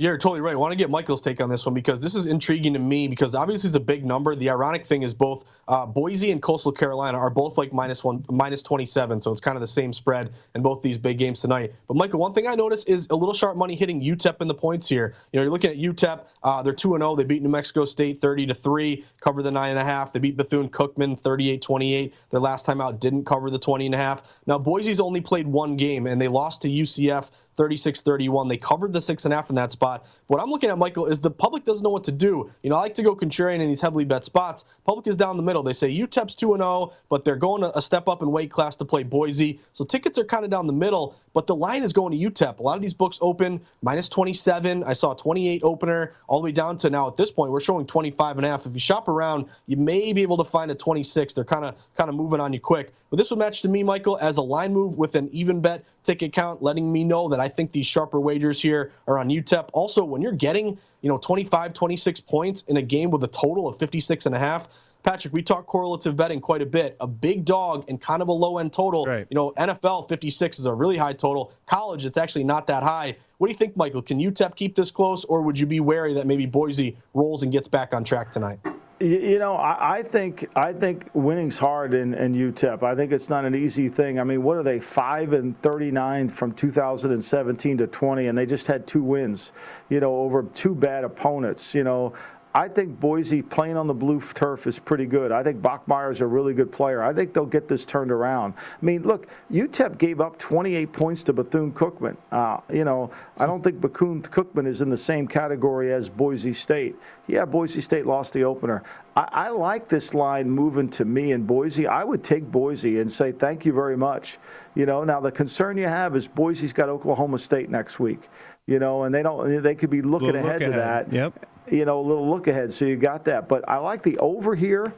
[0.00, 0.52] You're totally right.
[0.52, 3.08] I want to get Michael's take on this one because this is intriguing to me
[3.08, 4.36] because obviously it's a big number.
[4.36, 8.24] The ironic thing is both uh, Boise and Coastal Carolina are both like minus one,
[8.30, 11.72] minus 27, so it's kind of the same spread in both these big games tonight.
[11.88, 14.54] But Michael, one thing I noticed is a little sharp money hitting UTEP in the
[14.54, 15.16] points here.
[15.32, 16.20] You know, you're looking at UTEP.
[16.44, 17.16] Uh, they're two and zero.
[17.16, 20.12] They beat New Mexico State 30 to three, cover the nine and a half.
[20.12, 22.12] They beat Bethune Cookman 38-28.
[22.30, 24.22] Their last time out didn't cover the 20 and a half.
[24.46, 28.48] Now Boise's only played one game and they lost to UCF 36 31.
[28.48, 30.06] They covered the six and a half in that spot.
[30.28, 32.50] What I'm looking at, Michael, is the public doesn't know what to do.
[32.62, 34.64] You know, I like to go contrarian in these heavily bet spots.
[34.86, 35.62] Public is down the middle.
[35.62, 38.86] They say UTEP's 2 0, but they're going a step up in weight class to
[38.86, 39.60] play Boise.
[39.74, 42.60] So tickets are kind of down the middle, but the line is going to UTEP.
[42.60, 44.84] A lot of these books open minus 27.
[44.84, 47.60] I saw a 28 opener, all the way down to now at this point, we're
[47.60, 48.66] showing 25 and a half.
[48.66, 51.34] If you shop around, you may be able to find a 26.
[51.34, 52.92] They're kind of kind of moving on you quick.
[53.10, 55.84] But this would match to me, Michael, as a line move with an even bet
[56.02, 59.70] ticket count, letting me know that I think these sharper wagers here are on UTEP.
[59.72, 63.66] Also, when you're getting, you know, 25, 26 points in a game with a total
[63.66, 64.68] of 56 and a half,
[65.04, 66.96] Patrick, we talk correlative betting quite a bit.
[67.00, 69.06] A big dog and kind of a low end total.
[69.06, 69.26] Right.
[69.30, 71.52] You know, NFL 56 is a really high total.
[71.66, 73.16] College, it's actually not that high.
[73.38, 74.02] What do you think, Michael?
[74.02, 77.52] Can UTEP keep this close, or would you be wary that maybe Boise rolls and
[77.52, 78.58] gets back on track tonight?
[79.00, 82.82] You, know, I, I think I think winning's hard in, in UTEP.
[82.82, 84.18] I think it's not an easy thing.
[84.18, 88.44] I mean, what are they five and thirty nine from 2017 to 20, and they
[88.46, 89.52] just had two wins.
[89.88, 91.74] You know, over two bad opponents.
[91.74, 92.14] You know.
[92.58, 95.30] I think Boise playing on the blue turf is pretty good.
[95.30, 97.00] I think Bachmeier's a really good player.
[97.00, 98.54] I think they'll get this turned around.
[98.56, 102.16] I mean, look, UTEP gave up 28 points to Bethune Cookman.
[102.32, 106.52] Uh, you know, I don't think Bethune Cookman is in the same category as Boise
[106.52, 106.96] State.
[107.28, 108.82] Yeah, Boise State lost the opener.
[109.14, 111.86] I, I like this line moving to me in Boise.
[111.86, 114.36] I would take Boise and say thank you very much.
[114.74, 118.28] You know, now the concern you have is Boise's got Oklahoma State next week.
[118.66, 119.62] You know, and they don't.
[119.62, 121.06] They could be looking Little ahead look to ahead.
[121.06, 121.46] that Yep.
[121.72, 122.72] You know, a little look ahead.
[122.72, 123.48] So you got that.
[123.48, 124.92] But I like the over here.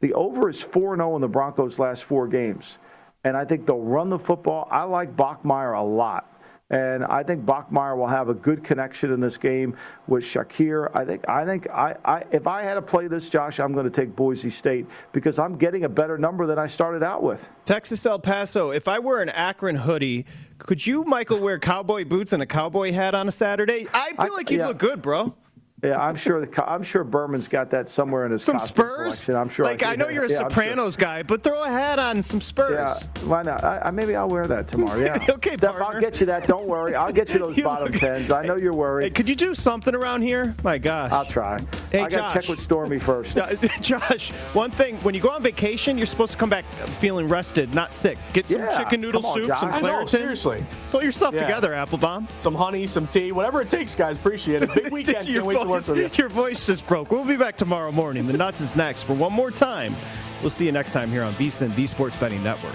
[0.00, 2.78] The over is 4 0 in the Broncos' last four games.
[3.24, 4.66] And I think they'll run the football.
[4.70, 6.26] I like Bachmeier a lot.
[6.70, 10.88] And I think Bachmeier will have a good connection in this game with Shakir.
[10.94, 13.90] I think I think I, I if I had to play this, Josh, I'm going
[13.90, 17.40] to take Boise State because I'm getting a better number than I started out with.
[17.64, 20.26] Texas El Paso, if I wear an Akron hoodie,
[20.58, 23.88] could you, Michael, wear cowboy boots and a cowboy hat on a Saturday?
[23.92, 24.68] I feel like you'd yeah.
[24.68, 25.34] look good, bro.
[25.82, 26.44] Yeah, I'm sure.
[26.44, 28.96] The, I'm sure Berman's got that somewhere in his Some Spurs?
[29.24, 29.34] collection.
[29.36, 29.64] I'm sure.
[29.64, 30.50] Like, I know you're a yeah, I'm sure.
[30.50, 32.72] Sopranos guy, but throw a hat on some Spurs.
[33.16, 33.64] Yeah, why not?
[33.64, 34.98] I, I, maybe I'll wear that tomorrow.
[35.00, 35.18] Yeah.
[35.40, 36.46] Okay, Steph, I'll get you that.
[36.46, 36.94] Don't worry.
[36.94, 38.30] I'll get you those You bottom look- tens.
[38.30, 39.04] I know you're worried.
[39.04, 40.54] Hey, could you do something around here?
[40.64, 41.12] My gosh.
[41.12, 41.58] I'll try.
[41.92, 43.36] Hey, I got to check with Stormy first.
[43.40, 46.64] Uh, Josh, one thing, when you go on vacation, you're supposed to come back
[47.00, 48.18] feeling rested, not sick.
[48.34, 49.60] Get some Yeah, chicken noodle on, soup, Josh.
[49.60, 50.08] some I know, Claritin.
[50.10, 50.64] seriously.
[50.90, 52.28] Pull yourself together, Appelbaum.
[52.40, 54.16] Some honey, some tea, whatever it takes, guys.
[54.18, 54.74] Appreciate it.
[54.74, 55.24] Big weekend.
[55.26, 56.10] Can't wait to work with you.
[56.22, 57.10] your voice just broke.
[57.10, 58.26] We'll be back tomorrow morning.
[58.26, 59.94] The Nuts is next for one more time.
[60.40, 62.74] We'll see you next time here on VSiN, the Sports Betting Network.